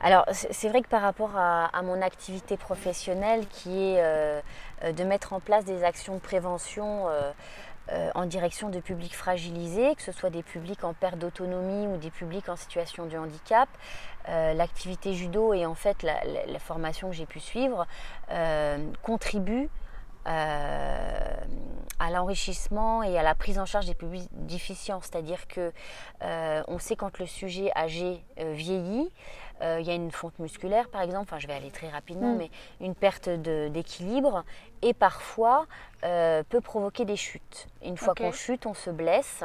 Alors 0.00 0.24
c'est 0.30 0.68
vrai 0.70 0.80
que 0.80 0.88
par 0.88 1.02
rapport 1.02 1.36
à, 1.36 1.82
mon 1.82 2.00
activité 2.00 2.56
professionnelle 2.56 3.46
qui 3.48 3.70
est 3.70 3.96
euh, 3.98 4.40
euh, 4.82 4.92
de 4.92 5.04
mettre 5.04 5.34
en 5.34 5.40
place 5.40 5.66
des 5.66 5.84
actions 5.84 6.14
de 6.14 6.20
prévention 6.20 7.08
euh, 7.08 8.10
en 8.14 8.24
direction 8.24 8.70
de 8.70 8.80
publics 8.80 9.14
fragilisés, 9.14 9.94
que 9.94 10.02
ce 10.02 10.10
soit 10.10 10.30
des 10.30 10.42
publics 10.42 10.84
en 10.84 10.94
perte 10.94 11.18
d'autonomie 11.18 11.86
ou 11.86 11.98
des 11.98 12.10
publics 12.10 12.48
en 12.48 12.56
situation 12.56 13.04
de 13.06 13.16
handicap, 13.18 13.68
l'activité 14.26 15.12
judo 15.12 15.52
et 15.52 15.66
en 15.66 15.76
fait 15.76 16.02
la, 16.02 16.16
la- 16.24 16.58
formation 16.58 17.10
que 17.10 17.14
j'ai 17.14 17.26
pu 17.26 17.38
suivre 17.40 17.86
euh, 18.32 18.78
contribue 19.02 19.68
euh, 20.26 21.36
à 21.98 22.10
l'enrichissement 22.10 23.02
et 23.02 23.18
à 23.18 23.22
la 23.22 23.34
prise 23.34 23.58
en 23.58 23.64
charge 23.64 23.86
des 23.86 23.94
publics 23.94 24.28
déficients. 24.32 25.00
C'est-à-dire 25.00 25.48
que 25.48 25.72
euh, 26.22 26.62
on 26.68 26.78
sait 26.78 26.94
quand 26.94 27.18
le 27.18 27.26
sujet 27.26 27.70
âgé 27.74 28.22
euh, 28.38 28.52
vieillit, 28.52 29.10
il 29.62 29.86
y 29.86 29.90
a 29.90 29.94
une 29.94 30.10
fonte 30.10 30.38
musculaire 30.38 30.90
par 30.90 31.00
exemple, 31.00 31.22
enfin 31.22 31.38
je 31.38 31.46
vais 31.46 31.54
aller 31.54 31.70
très 31.70 31.88
rapidement, 31.88 32.34
Mm. 32.34 32.36
mais 32.36 32.50
une 32.82 32.94
perte 32.94 33.30
d'équilibre 33.30 34.44
et 34.82 34.92
parfois 34.92 35.64
peut 36.02 36.60
provoquer 36.62 37.06
des 37.06 37.16
chutes. 37.16 37.66
Une 37.82 37.96
fois 37.96 38.14
qu'on 38.14 38.32
chute, 38.32 38.66
on 38.66 38.74
se 38.74 38.90
blesse 38.90 39.44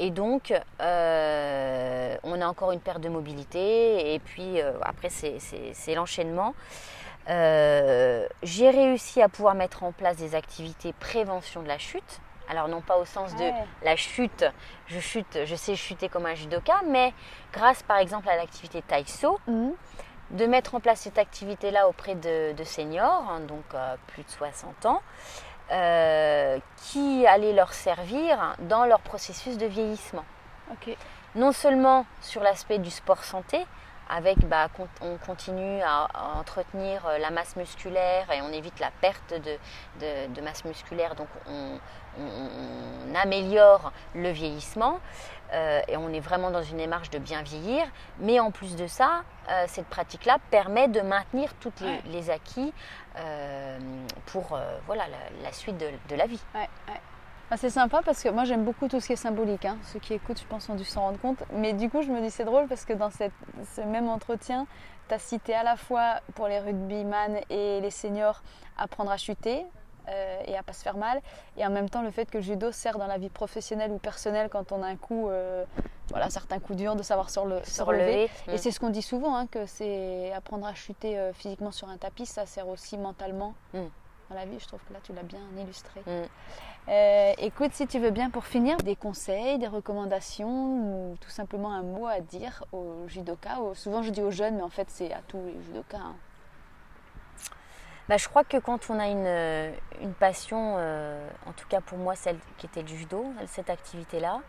et 0.00 0.10
donc 0.10 0.52
on 0.80 2.40
a 2.40 2.46
encore 2.48 2.72
une 2.72 2.80
perte 2.80 3.02
de 3.02 3.08
mobilité 3.08 4.14
et 4.14 4.18
puis 4.18 4.60
après 4.82 5.10
c'est 5.10 5.94
l'enchaînement. 5.94 6.56
Euh, 7.28 8.26
j'ai 8.42 8.70
réussi 8.70 9.22
à 9.22 9.28
pouvoir 9.28 9.54
mettre 9.54 9.84
en 9.84 9.92
place 9.92 10.16
des 10.16 10.34
activités 10.34 10.92
prévention 10.92 11.62
de 11.62 11.68
la 11.68 11.78
chute. 11.78 12.20
Alors 12.48 12.68
non 12.68 12.80
pas 12.80 12.98
au 12.98 13.04
sens 13.04 13.34
de 13.36 13.44
la 13.84 13.94
chute, 13.96 14.44
je 14.88 14.98
chute, 14.98 15.38
je 15.44 15.54
sais 15.54 15.76
chuter 15.76 16.08
comme 16.08 16.26
un 16.26 16.34
judoka, 16.34 16.74
mais 16.86 17.14
grâce 17.52 17.82
par 17.84 17.98
exemple 17.98 18.28
à 18.28 18.36
l'activité 18.36 18.82
Taïso, 18.82 19.38
Mhm. 19.46 19.72
de 20.32 20.46
mettre 20.46 20.74
en 20.74 20.80
place 20.80 21.00
cette 21.00 21.18
activité-là 21.18 21.88
auprès 21.88 22.14
de, 22.16 22.52
de 22.52 22.64
seniors, 22.64 23.24
hein, 23.30 23.40
donc 23.40 23.62
euh, 23.74 23.94
plus 24.08 24.24
de 24.24 24.28
60 24.30 24.86
ans, 24.86 25.00
euh, 25.70 26.58
qui 26.78 27.26
allait 27.26 27.52
leur 27.52 27.72
servir 27.72 28.56
dans 28.60 28.84
leur 28.86 29.00
processus 29.00 29.56
de 29.56 29.66
vieillissement. 29.66 30.24
Non 31.34 31.52
seulement 31.52 32.04
sur 32.20 32.42
l'aspect 32.42 32.78
du 32.78 32.90
sport 32.90 33.22
santé, 33.24 33.64
avec 34.08 34.38
bah, 34.48 34.68
on 35.00 35.16
continue 35.18 35.80
à, 35.82 36.08
entretenir 36.38 37.06
euh, 37.06 37.18
la 37.18 37.30
masse 37.30 37.56
musculaire 37.56 38.30
et 38.32 38.42
on 38.42 38.52
évite 38.52 38.78
la 38.80 38.90
perte 39.00 39.32
de, 39.32 39.58
de- 40.00 40.34
de 40.34 40.40
masse 40.40 40.64
musculaire, 40.64 41.14
donc 41.14 41.28
on, 41.48 41.78
on- 42.18 43.10
on 43.10 43.14
améliore 43.14 43.92
le 44.14 44.30
vieillissement 44.30 44.98
euh, 45.52 45.80
et 45.88 45.96
on 45.96 46.10
est 46.12 46.20
vraiment 46.20 46.50
dans 46.50 46.62
une 46.62 46.76
démarche 46.78 47.10
de 47.10 47.18
bien 47.18 47.42
vieillir. 47.42 47.84
Mais 48.18 48.38
en 48.40 48.50
plus 48.50 48.76
de 48.76 48.86
ça, 48.86 49.22
euh, 49.50 49.64
cette 49.66 49.86
pratique-là 49.86 50.38
permet 50.50 50.88
de 50.88 51.00
maintenir 51.00 51.52
tous 51.60 51.72
les, 51.80 51.86
Ouais. 51.86 52.02
les 52.06 52.30
acquis 52.30 52.72
euh, 53.18 53.78
pour 54.26 54.58
voilà, 54.86 55.04
la, 55.08 55.42
la 55.44 55.52
suite 55.52 55.76
de, 55.78 55.88
de 56.08 56.16
la 56.16 56.26
vie. 56.26 56.40
Ouais, 56.54 56.68
ouais. 56.88 57.00
Ah, 57.52 57.58
c'est 57.58 57.68
sympa 57.68 58.00
parce 58.02 58.22
que 58.22 58.30
moi 58.30 58.44
j'aime 58.44 58.64
beaucoup 58.64 58.88
tout 58.88 58.98
ce 58.98 59.06
qui 59.08 59.12
est 59.12 59.16
symbolique. 59.16 59.66
hein. 59.66 59.76
Ceux 59.92 59.98
qui 59.98 60.14
écoutent, 60.14 60.40
je 60.40 60.46
pense, 60.46 60.70
ont 60.70 60.74
dû 60.74 60.84
s'en 60.86 61.02
rendre 61.02 61.20
compte. 61.20 61.42
Mais 61.52 61.74
du 61.74 61.90
coup, 61.90 62.00
je 62.00 62.10
me 62.10 62.18
dis 62.22 62.30
c'est 62.30 62.46
drôle 62.46 62.66
parce 62.66 62.86
que 62.86 62.94
dans 62.94 63.10
cette, 63.10 63.32
ce 63.76 63.82
même 63.82 64.08
entretien, 64.08 64.66
tu 65.08 65.14
as 65.14 65.18
cité 65.18 65.54
à 65.54 65.62
la 65.62 65.76
fois 65.76 66.20
pour 66.34 66.48
les 66.48 66.58
rugbyman 66.60 67.40
et 67.50 67.80
les 67.82 67.90
seniors 67.90 68.42
apprendre 68.78 69.10
à 69.10 69.18
chuter 69.18 69.66
euh, 70.08 70.42
et 70.46 70.56
à 70.56 70.62
pas 70.62 70.72
se 70.72 70.82
faire 70.82 70.96
mal. 70.96 71.20
Et 71.58 71.66
en 71.66 71.70
même 71.70 71.90
temps, 71.90 72.00
le 72.00 72.10
fait 72.10 72.24
que 72.24 72.38
le 72.38 72.42
judo 72.42 72.72
sert 72.72 72.96
dans 72.96 73.06
la 73.06 73.18
vie 73.18 73.28
professionnelle 73.28 73.90
ou 73.92 73.98
personnelle 73.98 74.48
quand 74.48 74.72
on 74.72 74.82
a 74.82 74.86
un 74.86 74.96
coup, 74.96 75.28
euh, 75.28 75.66
voilà, 76.08 76.30
certains 76.30 76.58
coups 76.58 76.78
durs, 76.78 76.96
de 76.96 77.02
savoir 77.02 77.28
se, 77.28 77.38
rele- 77.38 77.62
se 77.66 77.82
relever. 77.82 78.04
relever. 78.04 78.30
Et 78.48 78.56
c'est 78.56 78.70
ce 78.70 78.80
qu'on 78.80 78.88
dit 78.88 79.02
souvent, 79.02 79.36
hein, 79.36 79.46
que 79.46 79.66
c'est 79.66 80.32
apprendre 80.32 80.66
à 80.66 80.72
chuter 80.74 81.18
euh, 81.18 81.34
physiquement 81.34 81.70
sur 81.70 81.90
un 81.90 81.98
tapis, 81.98 82.24
ça 82.24 82.46
sert 82.46 82.66
aussi 82.66 82.96
mentalement 82.96 83.52
Mm. 83.74 83.80
dans 84.30 84.34
la 84.36 84.46
vie. 84.46 84.58
Je 84.58 84.66
trouve 84.66 84.80
que 84.88 84.92
là, 84.94 85.00
tu 85.04 85.12
l'as 85.12 85.22
bien 85.22 85.40
illustré. 85.58 86.00
Mm. 86.06 86.22
Euh, 86.88 87.32
écoute, 87.38 87.72
si 87.74 87.86
tu 87.86 88.00
veux 88.00 88.10
bien, 88.10 88.28
pour 88.28 88.44
finir, 88.44 88.76
des 88.78 88.96
conseils, 88.96 89.58
des 89.58 89.68
recommandations 89.68 90.48
ou 90.48 91.16
tout 91.20 91.30
simplement 91.30 91.72
un 91.72 91.82
mot 91.82 92.06
à 92.06 92.20
dire 92.20 92.64
aux 92.72 93.06
judokas. 93.06 93.58
Souvent, 93.74 94.02
je 94.02 94.10
dis 94.10 94.20
aux 94.20 94.32
jeunes, 94.32 94.56
mais 94.56 94.62
en 94.62 94.68
fait, 94.68 94.90
c'est 94.90 95.12
à 95.12 95.20
tous 95.28 95.38
les 95.46 95.62
judokas. 95.62 95.98
hein. 95.98 96.16
Bah, 98.08 98.16
je 98.16 98.28
crois 98.28 98.42
que 98.42 98.56
quand 98.56 98.90
on 98.90 98.98
a 98.98 99.06
une, 99.06 99.24
euh, 99.26 99.72
passion, 100.18 100.74
euh, 100.76 101.28
en 101.46 101.52
tout 101.52 101.68
cas 101.68 101.80
pour 101.80 101.98
moi 101.98 102.16
celle 102.16 102.36
qui 102.58 102.66
était 102.66 102.82
le 102.82 102.88
judo, 102.88 103.24
cette 103.46 103.70
activité-là, 103.70 104.40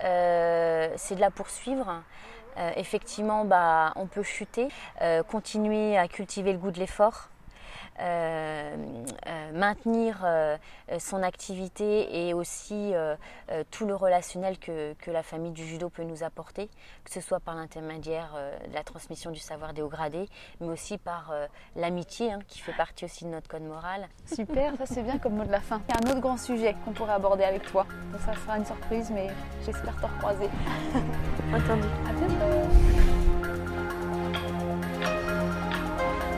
c'est 0.00 1.14
de 1.14 1.20
la 1.20 1.30
poursuivre. 1.30 2.02
Effectivement, 2.76 3.44
bah, 3.44 3.92
on 3.96 4.06
peut 4.06 4.22
chuter, 4.22 4.68
continuer 5.28 5.98
à 5.98 6.08
cultiver 6.08 6.52
le 6.52 6.58
goût 6.58 6.70
de 6.70 6.78
l'effort. 6.78 7.28
Euh, 7.98 8.76
euh, 9.26 9.52
maintenir 9.52 10.22
euh, 10.24 10.56
son 10.98 11.22
activité 11.22 12.28
et 12.28 12.34
aussi 12.34 12.94
euh, 12.94 13.16
euh, 13.50 13.64
tout 13.70 13.86
le 13.86 13.94
relationnel 13.94 14.58
que, 14.58 14.94
que 14.94 15.10
la 15.10 15.22
famille 15.22 15.52
du 15.52 15.64
judo 15.64 15.88
peut 15.88 16.04
nous 16.04 16.22
apporter, 16.22 16.68
que 17.04 17.12
ce 17.12 17.20
soit 17.20 17.40
par 17.40 17.54
l'intermédiaire 17.54 18.34
euh, 18.36 18.56
de 18.68 18.74
la 18.74 18.82
transmission 18.82 19.30
du 19.30 19.40
savoir 19.40 19.72
des 19.72 19.82
hauts 19.82 19.88
gradés, 19.88 20.28
mais 20.60 20.68
aussi 20.68 20.98
par 20.98 21.30
euh, 21.32 21.46
l'amitié 21.74 22.32
hein, 22.32 22.40
qui 22.48 22.60
fait 22.60 22.76
partie 22.76 23.04
aussi 23.04 23.24
de 23.24 23.30
notre 23.30 23.48
code 23.48 23.62
moral. 23.62 24.08
Super, 24.26 24.76
ça 24.76 24.86
c'est 24.86 25.02
bien 25.02 25.18
comme 25.18 25.34
mot 25.36 25.44
de 25.44 25.52
la 25.52 25.60
fin. 25.60 25.80
Il 25.88 25.94
y 25.94 25.96
a 25.96 26.08
un 26.08 26.12
autre 26.12 26.20
grand 26.20 26.36
sujet 26.36 26.76
qu'on 26.84 26.92
pourrait 26.92 27.12
aborder 27.14 27.44
avec 27.44 27.62
toi. 27.64 27.86
Donc, 28.12 28.20
ça 28.20 28.34
sera 28.34 28.58
une 28.58 28.66
surprise, 28.66 29.10
mais 29.10 29.28
j'espère 29.64 29.96
te 29.96 30.06
recroiser. 30.06 30.48
Entendu. 31.52 31.88
À 32.08 32.12
bientôt. 32.12 33.15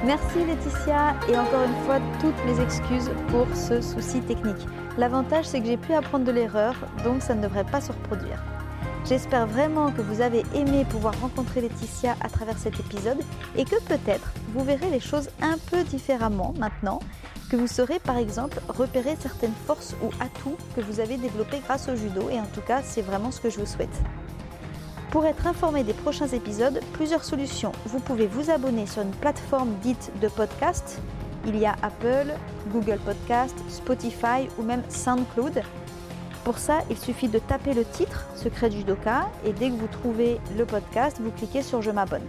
Merci 0.04 0.44
Laetitia 0.44 1.16
et 1.28 1.36
encore 1.36 1.64
une 1.64 1.84
fois 1.84 1.98
toutes 2.20 2.44
mes 2.46 2.62
excuses 2.62 3.10
pour 3.28 3.46
ce 3.54 3.80
souci 3.80 4.20
technique. 4.20 4.64
L'avantage 4.96 5.46
c'est 5.46 5.60
que 5.60 5.66
j'ai 5.66 5.76
pu 5.76 5.92
apprendre 5.92 6.24
de 6.24 6.30
l'erreur 6.30 6.74
donc 7.02 7.20
ça 7.20 7.34
ne 7.34 7.42
devrait 7.42 7.64
pas 7.64 7.80
se 7.80 7.90
reproduire. 7.90 8.42
J'espère 9.08 9.48
vraiment 9.48 9.90
que 9.90 10.00
vous 10.00 10.20
avez 10.20 10.44
aimé 10.54 10.86
pouvoir 10.88 11.18
rencontrer 11.20 11.62
Laetitia 11.62 12.14
à 12.20 12.28
travers 12.28 12.58
cet 12.58 12.78
épisode 12.78 13.18
et 13.56 13.64
que 13.64 13.82
peut-être 13.86 14.32
vous 14.54 14.64
verrez 14.64 14.88
les 14.90 15.00
choses 15.00 15.30
un 15.42 15.58
peu 15.70 15.82
différemment 15.82 16.54
maintenant, 16.58 17.00
que 17.50 17.56
vous 17.56 17.66
saurez 17.66 17.98
par 17.98 18.18
exemple 18.18 18.60
repérer 18.68 19.16
certaines 19.18 19.54
forces 19.66 19.96
ou 20.00 20.10
atouts 20.20 20.56
que 20.76 20.80
vous 20.80 21.00
avez 21.00 21.16
développés 21.16 21.60
grâce 21.66 21.88
au 21.88 21.96
judo 21.96 22.28
et 22.30 22.38
en 22.38 22.46
tout 22.54 22.62
cas 22.62 22.82
c'est 22.84 23.02
vraiment 23.02 23.32
ce 23.32 23.40
que 23.40 23.50
je 23.50 23.58
vous 23.58 23.66
souhaite. 23.66 24.00
Pour 25.10 25.24
être 25.24 25.46
informé 25.46 25.84
des 25.84 25.94
prochains 25.94 26.28
épisodes, 26.28 26.80
plusieurs 26.92 27.24
solutions. 27.24 27.72
Vous 27.86 27.98
pouvez 27.98 28.26
vous 28.26 28.50
abonner 28.50 28.86
sur 28.86 29.00
une 29.00 29.10
plateforme 29.10 29.72
dite 29.82 30.12
de 30.20 30.28
podcast. 30.28 31.00
Il 31.46 31.56
y 31.56 31.64
a 31.64 31.76
Apple, 31.80 32.34
Google 32.70 32.98
Podcast, 32.98 33.56
Spotify 33.70 34.48
ou 34.58 34.62
même 34.62 34.82
SoundCloud. 34.90 35.62
Pour 36.44 36.58
ça, 36.58 36.80
il 36.90 36.98
suffit 36.98 37.28
de 37.28 37.38
taper 37.38 37.72
le 37.72 37.86
titre 37.86 38.26
Secret 38.34 38.68
du 38.68 38.78
Judoka 38.78 39.30
et 39.46 39.54
dès 39.54 39.70
que 39.70 39.76
vous 39.76 39.86
trouvez 39.86 40.38
le 40.58 40.66
podcast, 40.66 41.18
vous 41.22 41.30
cliquez 41.30 41.62
sur 41.62 41.80
Je 41.80 41.90
m'abonne. 41.90 42.26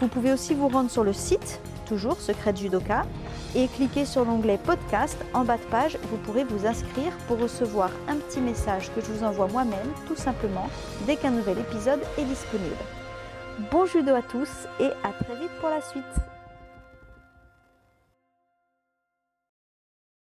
Vous 0.00 0.08
pouvez 0.08 0.34
aussi 0.34 0.52
vous 0.52 0.68
rendre 0.68 0.90
sur 0.90 1.04
le 1.04 1.14
site, 1.14 1.60
toujours 1.86 2.20
Secret 2.20 2.54
Judoka, 2.54 3.06
et 3.54 3.68
cliquer 3.68 4.04
sur 4.04 4.24
l'onglet 4.24 4.58
podcast. 4.58 5.16
En 5.34 5.44
bas 5.44 5.58
de 5.58 5.62
page, 5.64 5.98
vous 6.10 6.16
pourrez 6.18 6.44
vous 6.44 6.66
inscrire 6.66 7.12
pour 7.26 7.38
recevoir 7.38 7.90
un 8.08 8.16
petit 8.16 8.40
message 8.40 8.90
que 8.94 9.00
je 9.00 9.12
vous 9.12 9.24
envoie 9.24 9.48
moi-même, 9.48 9.92
tout 10.06 10.16
simplement, 10.16 10.68
dès 11.06 11.16
qu'un 11.16 11.30
nouvel 11.30 11.58
épisode 11.58 12.00
est 12.18 12.24
disponible. 12.24 12.76
Bon 13.70 13.86
judo 13.86 14.14
à 14.14 14.22
tous 14.22 14.50
et 14.80 14.90
à 15.04 15.12
très 15.24 15.36
vite 15.36 15.52
pour 15.60 15.68
la 15.68 15.82
suite 15.82 16.31